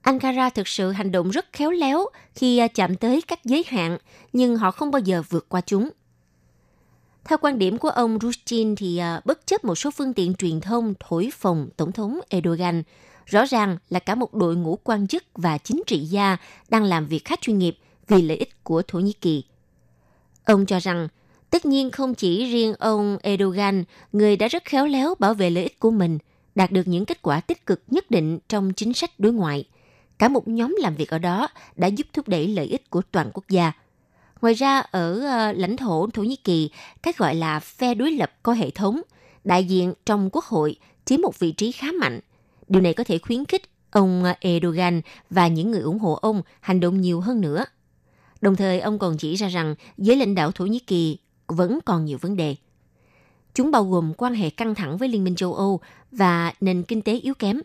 [0.04, 3.98] Ankara thực sự hành động rất khéo léo khi à, chạm tới các giới hạn,
[4.32, 5.88] nhưng họ không bao giờ vượt qua chúng.
[7.24, 10.60] Theo quan điểm của ông Rustin thì à, bất chấp một số phương tiện truyền
[10.60, 12.82] thông thổi phồng Tổng thống Erdogan,
[13.26, 16.36] rõ ràng là cả một đội ngũ quan chức và chính trị gia
[16.68, 17.76] đang làm việc khá chuyên nghiệp
[18.08, 19.44] vì lợi ích của Thổ Nhĩ Kỳ.
[20.44, 21.08] Ông cho rằng,
[21.50, 25.62] tất nhiên không chỉ riêng ông Erdogan, người đã rất khéo léo bảo vệ lợi
[25.62, 26.18] ích của mình–
[26.54, 29.64] đạt được những kết quả tích cực nhất định trong chính sách đối ngoại.
[30.18, 33.30] Cả một nhóm làm việc ở đó đã giúp thúc đẩy lợi ích của toàn
[33.34, 33.72] quốc gia.
[34.40, 36.70] Ngoài ra, ở ờ, lãnh thổ Thổ Nhĩ Kỳ,
[37.02, 39.00] cách gọi là phe đối lập có hệ thống,
[39.44, 42.20] đại diện trong quốc hội chiếm một vị trí khá mạnh.
[42.68, 45.00] Điều này có thể khuyến khích ông Erdogan
[45.30, 47.64] và những người ủng hộ ông hành động nhiều hơn nữa.
[48.40, 52.04] Đồng thời, ông còn chỉ ra rằng giới lãnh đạo Thổ Nhĩ Kỳ vẫn còn
[52.04, 52.56] nhiều vấn đề.
[53.54, 55.80] Chúng bao gồm quan hệ căng thẳng với Liên minh châu Âu
[56.12, 57.60] và nền kinh tế yếu kém.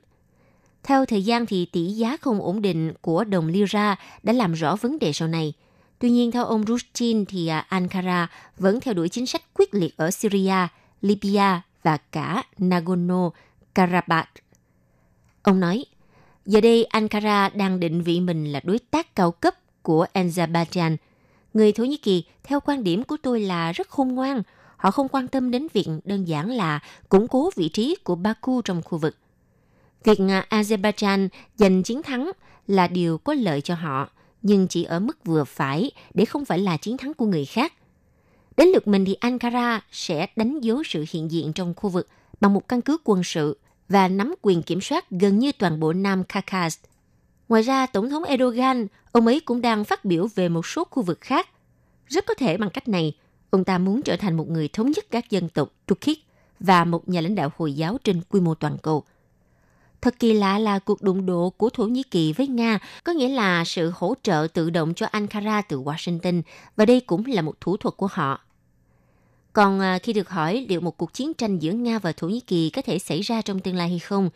[0.83, 4.75] Theo thời gian thì tỷ giá không ổn định của đồng lira đã làm rõ
[4.75, 5.53] vấn đề sau này.
[5.99, 8.27] Tuy nhiên, theo ông Rustin thì à, Ankara
[8.57, 10.67] vẫn theo đuổi chính sách quyết liệt ở Syria,
[11.01, 14.23] Libya và cả Nagorno-Karabakh.
[15.41, 15.85] Ông nói,
[16.45, 20.97] giờ đây Ankara đang định vị mình là đối tác cao cấp của Azerbaijan.
[21.53, 24.41] Người Thổ Nhĩ Kỳ, theo quan điểm của tôi là rất khôn ngoan,
[24.79, 28.61] Họ không quan tâm đến việc đơn giản là củng cố vị trí của Baku
[28.61, 29.15] trong khu vực.
[30.03, 32.31] Việc à, Azerbaijan giành chiến thắng
[32.67, 34.09] là điều có lợi cho họ,
[34.41, 37.73] nhưng chỉ ở mức vừa phải để không phải là chiến thắng của người khác.
[38.57, 42.07] Đến lượt mình thì Ankara sẽ đánh dấu sự hiện diện trong khu vực
[42.41, 43.57] bằng một căn cứ quân sự
[43.89, 46.79] và nắm quyền kiểm soát gần như toàn bộ Nam Caucasus.
[47.49, 51.03] Ngoài ra, Tổng thống Erdogan, ông ấy cũng đang phát biểu về một số khu
[51.03, 51.47] vực khác.
[52.07, 53.13] Rất có thể bằng cách này,
[53.49, 56.19] Ông ta muốn trở thành một người thống nhất các dân tộc Turkic
[56.59, 59.03] và một nhà lãnh đạo Hồi giáo trên quy mô toàn cầu.
[60.01, 63.29] Thật kỳ lạ là cuộc đụng độ của Thổ Nhĩ Kỳ với Nga có nghĩa
[63.29, 66.41] là sự hỗ trợ tự động cho Ankara từ Washington
[66.75, 68.41] và đây cũng là một thủ thuật của họ.
[69.53, 72.39] Còn à, khi được hỏi liệu một cuộc chiến tranh giữa Nga và Thổ Nhĩ
[72.39, 74.29] Kỳ có thể xảy ra trong tương lai hay không,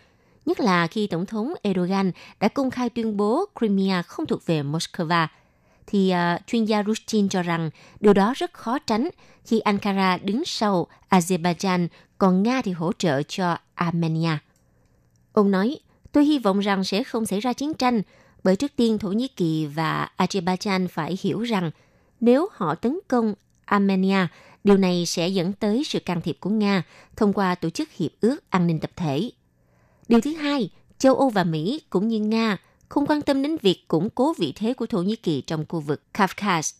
[0.45, 4.63] nhất là khi Tổng thống Erdogan đã công khai tuyên bố Crimea không thuộc về
[4.63, 5.27] Moscow,
[5.87, 7.69] thì uh, chuyên gia Rustin cho rằng
[7.99, 9.09] điều đó rất khó tránh
[9.45, 14.37] khi Ankara đứng sau Azerbaijan, còn Nga thì hỗ trợ cho Armenia.
[15.33, 15.77] Ông nói,
[16.11, 18.01] tôi hy vọng rằng sẽ không xảy ra chiến tranh,
[18.43, 21.71] bởi trước tiên Thổ Nhĩ Kỳ và Azerbaijan phải hiểu rằng
[22.19, 23.33] nếu họ tấn công
[23.65, 24.27] Armenia,
[24.63, 26.83] điều này sẽ dẫn tới sự can thiệp của Nga
[27.15, 29.31] thông qua tổ chức hiệp ước an ninh tập thể.
[30.07, 32.57] Điều thứ hai, châu Âu và Mỹ cũng như Nga
[32.93, 35.79] không quan tâm đến việc củng cố vị thế của Thổ Nhĩ Kỳ trong khu
[35.79, 36.73] vực Kafkas.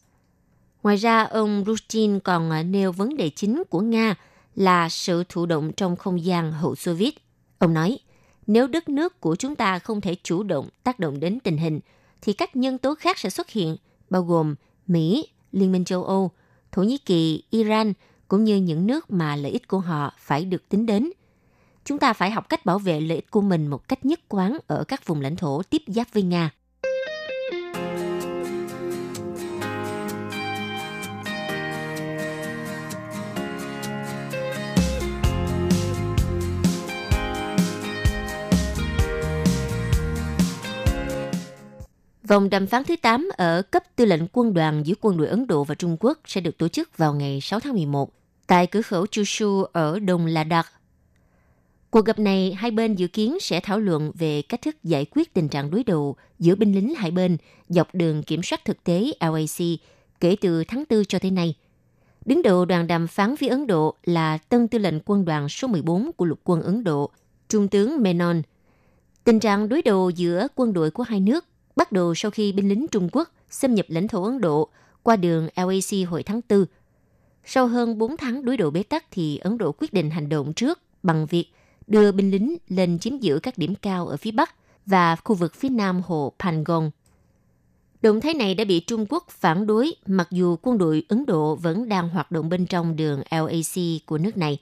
[0.83, 4.15] Ngoài ra, ông Rustin còn ờ, nêu vấn đề chính của Nga
[4.55, 7.17] là sự thụ động trong không gian hậu Xô Viết.
[7.59, 7.99] Ông nói,
[8.47, 11.79] nếu đất nước của chúng ta không thể chủ động tác động đến tình hình,
[12.21, 13.75] thì các nhân tố khác sẽ xuất hiện,
[14.09, 14.55] bao gồm
[14.87, 16.31] Mỹ, Liên minh châu Âu,
[16.71, 17.93] Thổ Nhĩ Kỳ, Iran,
[18.27, 21.09] cũng như những nước mà lợi ích của họ phải được tính đến.
[21.85, 24.57] Chúng ta phải học cách bảo vệ lợi ích của mình một cách nhất quán
[24.67, 26.51] ở các vùng lãnh thổ tiếp giáp với Nga.
[42.27, 45.47] Vòng đàm phán thứ 8 ở cấp tư lệnh quân đoàn giữa quân đội Ấn
[45.47, 48.09] Độ và Trung Quốc sẽ được tổ chức vào ngày 6 tháng 11
[48.47, 50.82] tại cửa khẩu Chushu ở Đông Ladakh.
[51.93, 55.33] Cuộc gặp này, hai bên dự kiến sẽ thảo luận về cách thức giải quyết
[55.33, 57.37] tình trạng đối đầu giữa binh lính hai bên
[57.69, 59.79] dọc đường kiểm soát thực tế LAC
[60.19, 61.55] kể từ tháng 4 cho tới nay.
[62.25, 65.67] Đứng đầu đoàn đàm phán với Ấn Độ là tân tư lệnh quân đoàn số
[65.67, 67.09] 14 của lục quân Ấn Độ,
[67.49, 68.41] Trung tướng Menon.
[69.23, 72.69] Tình trạng đối đầu giữa quân đội của hai nước bắt đầu sau khi binh
[72.69, 74.67] lính Trung Quốc xâm nhập lãnh thổ Ấn Độ
[75.03, 76.65] qua đường LAC hồi tháng 4.
[77.45, 80.53] Sau hơn 4 tháng đối đầu bế tắc thì Ấn Độ quyết định hành động
[80.53, 81.45] trước bằng việc
[81.87, 84.55] đưa binh lính lên chiếm giữ các điểm cao ở phía Bắc
[84.85, 86.91] và khu vực phía Nam hồ Pangong.
[88.01, 91.55] Động thái này đã bị Trung Quốc phản đối mặc dù quân đội Ấn Độ
[91.55, 94.57] vẫn đang hoạt động bên trong đường LAC của nước này.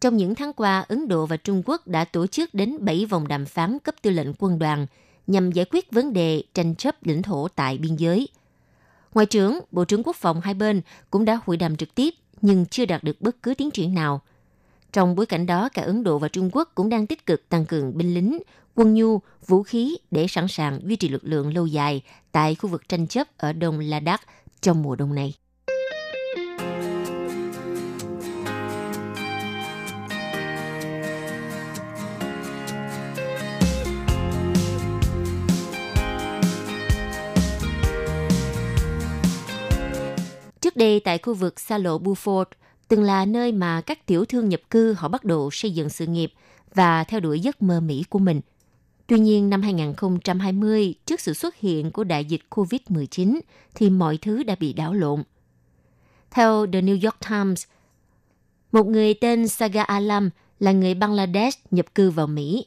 [0.00, 3.28] Trong những tháng qua, Ấn Độ và Trung Quốc đã tổ chức đến 7 vòng
[3.28, 4.86] đàm phán cấp tư lệnh quân đoàn–
[5.26, 8.28] nhằm giải quyết vấn đề tranh chấp lãnh thổ tại biên giới.
[9.14, 12.66] Ngoại trưởng, Bộ trưởng Quốc phòng hai bên cũng đã hội đàm trực tiếp nhưng
[12.66, 14.20] chưa đạt được bất cứ tiến triển nào.
[14.96, 17.66] Trong bối cảnh đó, cả Ấn Độ và Trung Quốc cũng đang tích cực tăng
[17.66, 18.38] cường binh lính,
[18.74, 22.70] quân nhu, vũ khí để sẵn sàng duy trì lực lượng lâu dài tại khu
[22.70, 24.20] vực tranh chấp ở Đông Ladakh
[24.60, 25.34] trong mùa đông này.
[40.60, 42.44] Trước đây tại khu vực xa lộ Buford,
[42.88, 46.06] từng là nơi mà các tiểu thương nhập cư họ bắt đầu xây dựng sự
[46.06, 46.32] nghiệp
[46.74, 48.40] và theo đuổi giấc mơ Mỹ của mình.
[49.06, 53.40] Tuy nhiên năm 2020, trước sự xuất hiện của đại dịch COVID-19
[53.74, 55.22] thì mọi thứ đã bị đảo lộn.
[56.30, 57.64] Theo The New York Times,
[58.72, 60.30] một người tên Saga Alam
[60.60, 62.66] là người Bangladesh nhập cư vào Mỹ.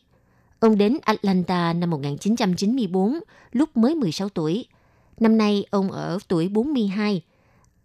[0.60, 3.20] Ông đến Atlanta năm 1994,
[3.52, 4.66] lúc mới 16 tuổi.
[5.20, 7.22] Năm nay, ông ở tuổi 42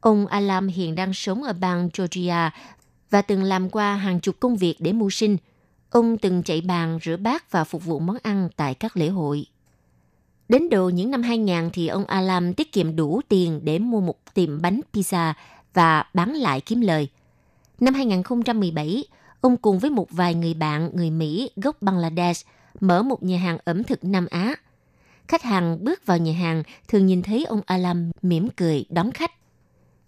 [0.05, 2.51] Ông Alam hiện đang sống ở bang Georgia
[3.11, 5.37] và từng làm qua hàng chục công việc để mưu sinh.
[5.91, 9.47] Ông từng chạy bàn, rửa bát và phục vụ món ăn tại các lễ hội.
[10.49, 14.35] Đến đầu những năm 2000 thì ông Alam tiết kiệm đủ tiền để mua một
[14.35, 15.33] tiệm bánh pizza
[15.75, 17.09] và bán lại kiếm lời.
[17.81, 19.05] Năm 2017,
[19.41, 22.47] ông cùng với một vài người bạn người Mỹ gốc Bangladesh
[22.81, 24.55] mở một nhà hàng ẩm thực Nam Á.
[25.29, 29.34] Khách hàng bước vào nhà hàng thường nhìn thấy ông Alam mỉm cười đón khách.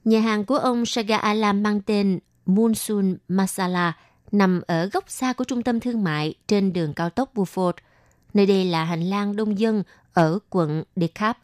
[0.06, 3.92] Nhà hàng của ông Saga Alam mang tên Monsoon Masala
[4.32, 7.72] nằm ở góc xa của trung tâm thương mại trên đường cao tốc Buford.
[8.34, 9.82] Nơi đây là hành lang đông dân
[10.12, 11.38] ở quận Decap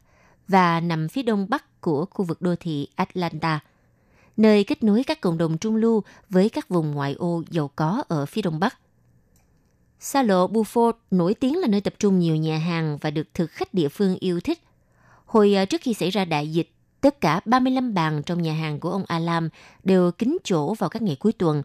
[0.49, 3.61] và nằm phía đông bắc của khu vực đô thị Atlanta,
[4.37, 8.05] nơi kết nối các cộng đồng trung lưu với các vùng ngoại ô giàu có
[8.09, 8.79] ở phía đông bắc.
[10.01, 13.51] Xa lộ Buford nổi tiếng là nơi tập trung nhiều nhà hàng và được thực
[13.51, 14.63] khách địa phương yêu thích.
[15.27, 16.72] Hồi ờ, trước khi xảy ra đại dịch,
[17.03, 19.49] Tất cả 35 bàn trong nhà hàng của ông Alam
[19.85, 21.63] đều kín chỗ vào các ngày cuối tuần.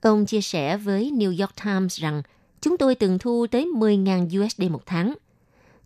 [0.00, 2.22] Ông chia sẻ với New York Times rằng
[2.60, 5.14] chúng tôi từng thu tới 10.000 USD một tháng.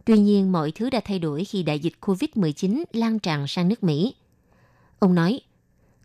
[0.05, 3.83] Tuy nhiên, mọi thứ đã thay đổi khi đại dịch COVID-19 lan tràn sang nước
[3.83, 4.15] Mỹ.
[4.99, 5.41] Ông nói,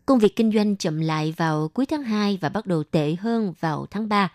[0.06, 3.54] công việc kinh doanh chậm lại vào cuối tháng 2 và bắt đầu tệ hơn
[3.60, 4.32] vào tháng 3.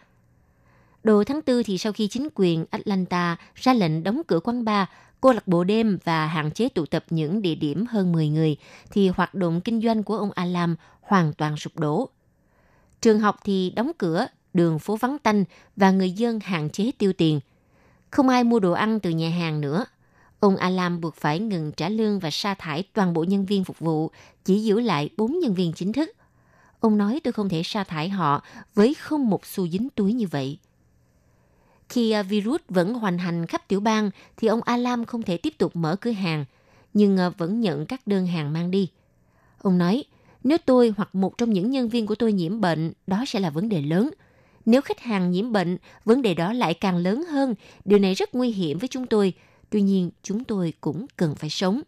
[1.04, 4.88] Đầu tháng 4 thì sau khi chính quyền Atlanta ra lệnh đóng cửa quán bar,
[5.20, 8.56] cô lạc bộ đêm và hạn chế tụ tập những địa điểm hơn 10 người,
[8.90, 12.08] thì hoạt động kinh doanh của ông Alam hoàn toàn sụp đổ.
[13.00, 15.44] Trường học thì đóng cửa, đường phố vắng tanh
[15.76, 17.40] và người dân hạn chế tiêu tiền.
[18.10, 19.84] Không ai mua đồ ăn từ nhà hàng nữa.
[20.40, 23.78] Ông Alam buộc phải ngừng trả lương và sa thải toàn bộ nhân viên phục
[23.78, 24.10] vụ,
[24.44, 26.10] chỉ giữ lại 4 nhân viên chính thức.
[26.80, 28.42] Ông nói tôi không thể sa thải họ
[28.74, 30.58] với không một xu dính túi như vậy.
[31.88, 35.54] Khi à, virus vẫn hoành hành khắp tiểu bang thì ông Alam không thể tiếp
[35.58, 36.44] tục mở cửa hàng,
[36.94, 38.90] nhưng à, vẫn nhận các đơn hàng mang đi.
[39.62, 40.04] Ông nói,
[40.44, 43.50] nếu tôi hoặc một trong những nhân viên của tôi nhiễm bệnh, đó sẽ là
[43.50, 44.10] vấn đề lớn.
[44.66, 47.54] Nếu khách hàng nhiễm bệnh, vấn đề đó lại càng lớn hơn.
[47.84, 49.32] Điều này rất nguy hiểm với chúng tôi.
[49.70, 51.80] Tuy nhiên, chúng tôi cũng cần phải sống.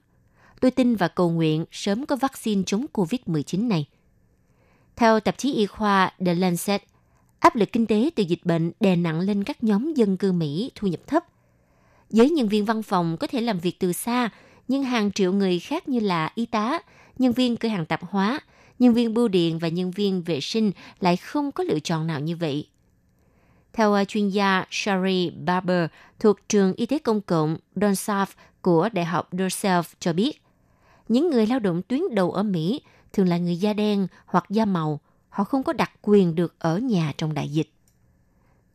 [0.61, 3.87] Tôi tin và cầu nguyện sớm có vaccine chống COVID-19 này.
[4.97, 6.83] Theo tạp chí y khoa The Lancet,
[7.41, 10.71] áp lực kinh tế từ dịch bệnh đè nặng lên các nhóm dân cư Mỹ
[10.75, 11.25] thu nhập thấp.
[12.11, 14.31] Giới nhân viên văn phòng có thể làm việc từ xa,
[14.69, 16.79] nhưng hàng triệu người khác như là y tá,
[17.19, 18.41] nhân viên cửa hàng tạp hóa,
[18.79, 22.21] nhân viên bưu điện và nhân viên vệ sinh lại không có lựa chọn nào
[22.21, 22.67] như vậy.
[23.73, 28.27] Theo à, chuyên gia Shari Barber thuộc trường y tế công cộng Donsaf
[28.63, 30.43] của Đại học Dorself cho biết,
[31.09, 32.81] những người lao động tuyến đầu ở Mỹ
[33.13, 35.01] thường là người da đen hoặc da màu,
[35.31, 37.71] họ không có đặc quyền được ở nhà trong đại dịch.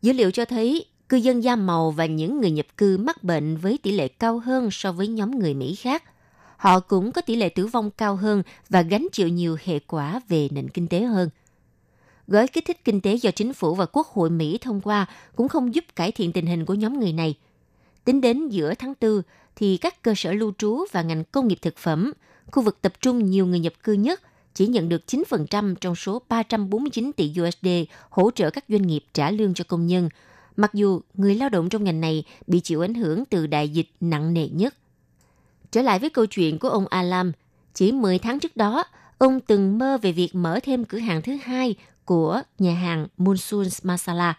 [0.02, 3.58] Dữ liệu cho thấy cư dân da màu và những người nhập cư mắc bệnh
[3.58, 6.04] với tỷ lệ cao hơn so với nhóm người Mỹ khác.
[6.58, 10.22] Họ cũng có tỷ lệ tử vong cao hơn và gánh chịu nhiều hệ quả
[10.28, 11.30] về nền kinh tế hơn.
[12.28, 15.48] Gói kích thích kinh tế do chính phủ và Quốc hội Mỹ thông qua cũng
[15.48, 17.36] không giúp cải thiện tình hình của nhóm người này.
[18.06, 19.22] Tính đến giữa tháng 4,
[19.56, 22.12] thì các cơ sở lưu trú và ngành công nghiệp thực phẩm,
[22.52, 24.22] khu vực tập trung nhiều người nhập cư nhất,
[24.56, 27.68] chỉ nhận được 9% trong số 349 tỷ USD
[28.10, 30.10] hỗ trợ các doanh nghiệp trả lương cho công nhân,
[30.58, 33.90] mặc dù người lao động trong ngành này bị chịu ảnh hưởng từ đại dịch
[34.00, 34.76] nặng nề nhất.
[35.72, 37.32] Trở lại với câu chuyện của ông Alam,
[37.74, 38.84] chỉ 10 tháng trước đó,
[39.18, 41.76] ông từng mơ về việc mở thêm cửa hàng thứ hai
[42.06, 44.38] của nhà hàng Monsoon's Masala.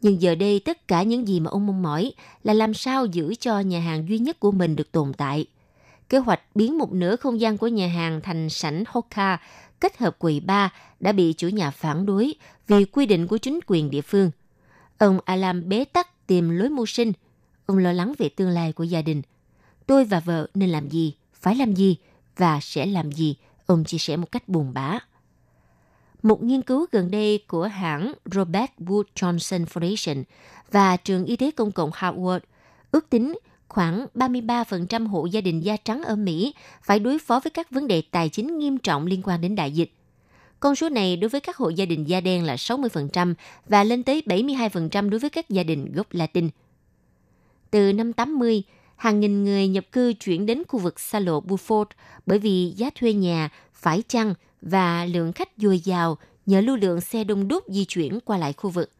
[0.00, 3.34] Nhưng giờ đây tất cả những gì mà ông mong mỏi là làm sao giữ
[3.34, 5.46] cho nhà hàng duy nhất của mình được tồn tại.
[6.08, 9.38] Kế hoạch biến một nửa không gian của nhà hàng thành sảnh Hoka
[9.80, 12.34] kết hợp quầy bar đã bị chủ nhà phản đối
[12.66, 14.30] vì quy định của chính quyền địa phương.
[14.98, 17.12] Ông Alam bế tắc tìm lối mưu sinh.
[17.66, 19.22] Ông lo lắng về tương lai của gia đình.
[19.86, 21.96] Tôi và vợ nên làm gì, phải làm gì
[22.36, 23.36] và sẽ làm gì,
[23.66, 24.98] ông chia sẻ một cách buồn bã.
[26.22, 30.24] Một nghiên cứu gần đây của hãng Robert Wood Johnson Foundation
[30.70, 32.44] và trường y tế công cộng Harvard
[32.90, 33.34] ước tính
[33.68, 37.86] khoảng 33% hộ gia đình da trắng ở Mỹ phải đối phó với các vấn
[37.86, 39.92] đề tài chính nghiêm trọng liên quan đến đại dịch.
[40.60, 43.34] Con số này đối với các hộ gia đình da đen là 60%
[43.68, 46.48] và lên tới 72% đối với các gia đình gốc Latin.
[47.70, 48.62] Từ năm 80,
[48.96, 51.84] hàng nghìn người nhập cư chuyển đến khu vực xa lộ Buford
[52.26, 57.00] bởi vì giá thuê nhà phải chăng và lượng khách dồi dào nhờ lưu lượng
[57.00, 58.90] xe đông đúc di chuyển qua lại khu vực.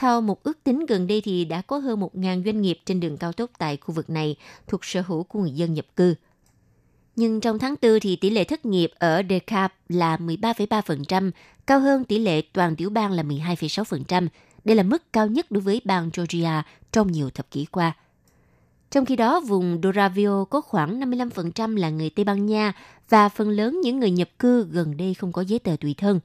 [0.00, 3.16] Theo một ước tính gần đây thì đã có hơn 1.000 doanh nghiệp trên đường
[3.16, 4.36] cao tốc tại khu vực này
[4.66, 6.14] thuộc sở hữu của người dân nhập cư.
[7.16, 11.30] Nhưng trong tháng 4 thì tỷ lệ thất nghiệp ở Decap là 13,3%,
[11.66, 14.28] cao hơn tỷ lệ toàn tiểu bang là 12,6%.
[14.64, 17.96] Đây là mức cao nhất đối với bang Georgia trong nhiều thập kỷ qua.
[18.90, 22.72] Trong khi đó, vùng Doravio có khoảng 55% là người Tây Ban Nha
[23.08, 26.20] và phần lớn những người nhập cư gần đây không có giấy tờ tùy thân.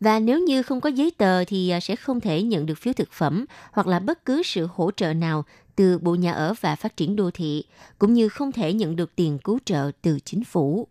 [0.00, 2.92] Và nếu như không có giấy tờ thì à, sẽ không thể nhận được phiếu
[2.92, 5.44] thực phẩm hoặc là bất cứ sự hỗ trợ nào
[5.76, 7.64] từ Bộ Nhà ở và Phát triển Đô thị,
[7.98, 10.88] cũng như không thể nhận được tiền cứu trợ từ chính phủ.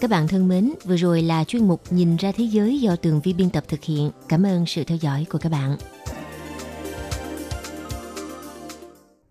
[0.00, 3.20] Các bạn thân mến, vừa rồi là chuyên mục Nhìn ra thế giới do Tường
[3.24, 4.10] Vi biên tập thực hiện.
[4.28, 5.76] Cảm ơn sự theo dõi của các bạn.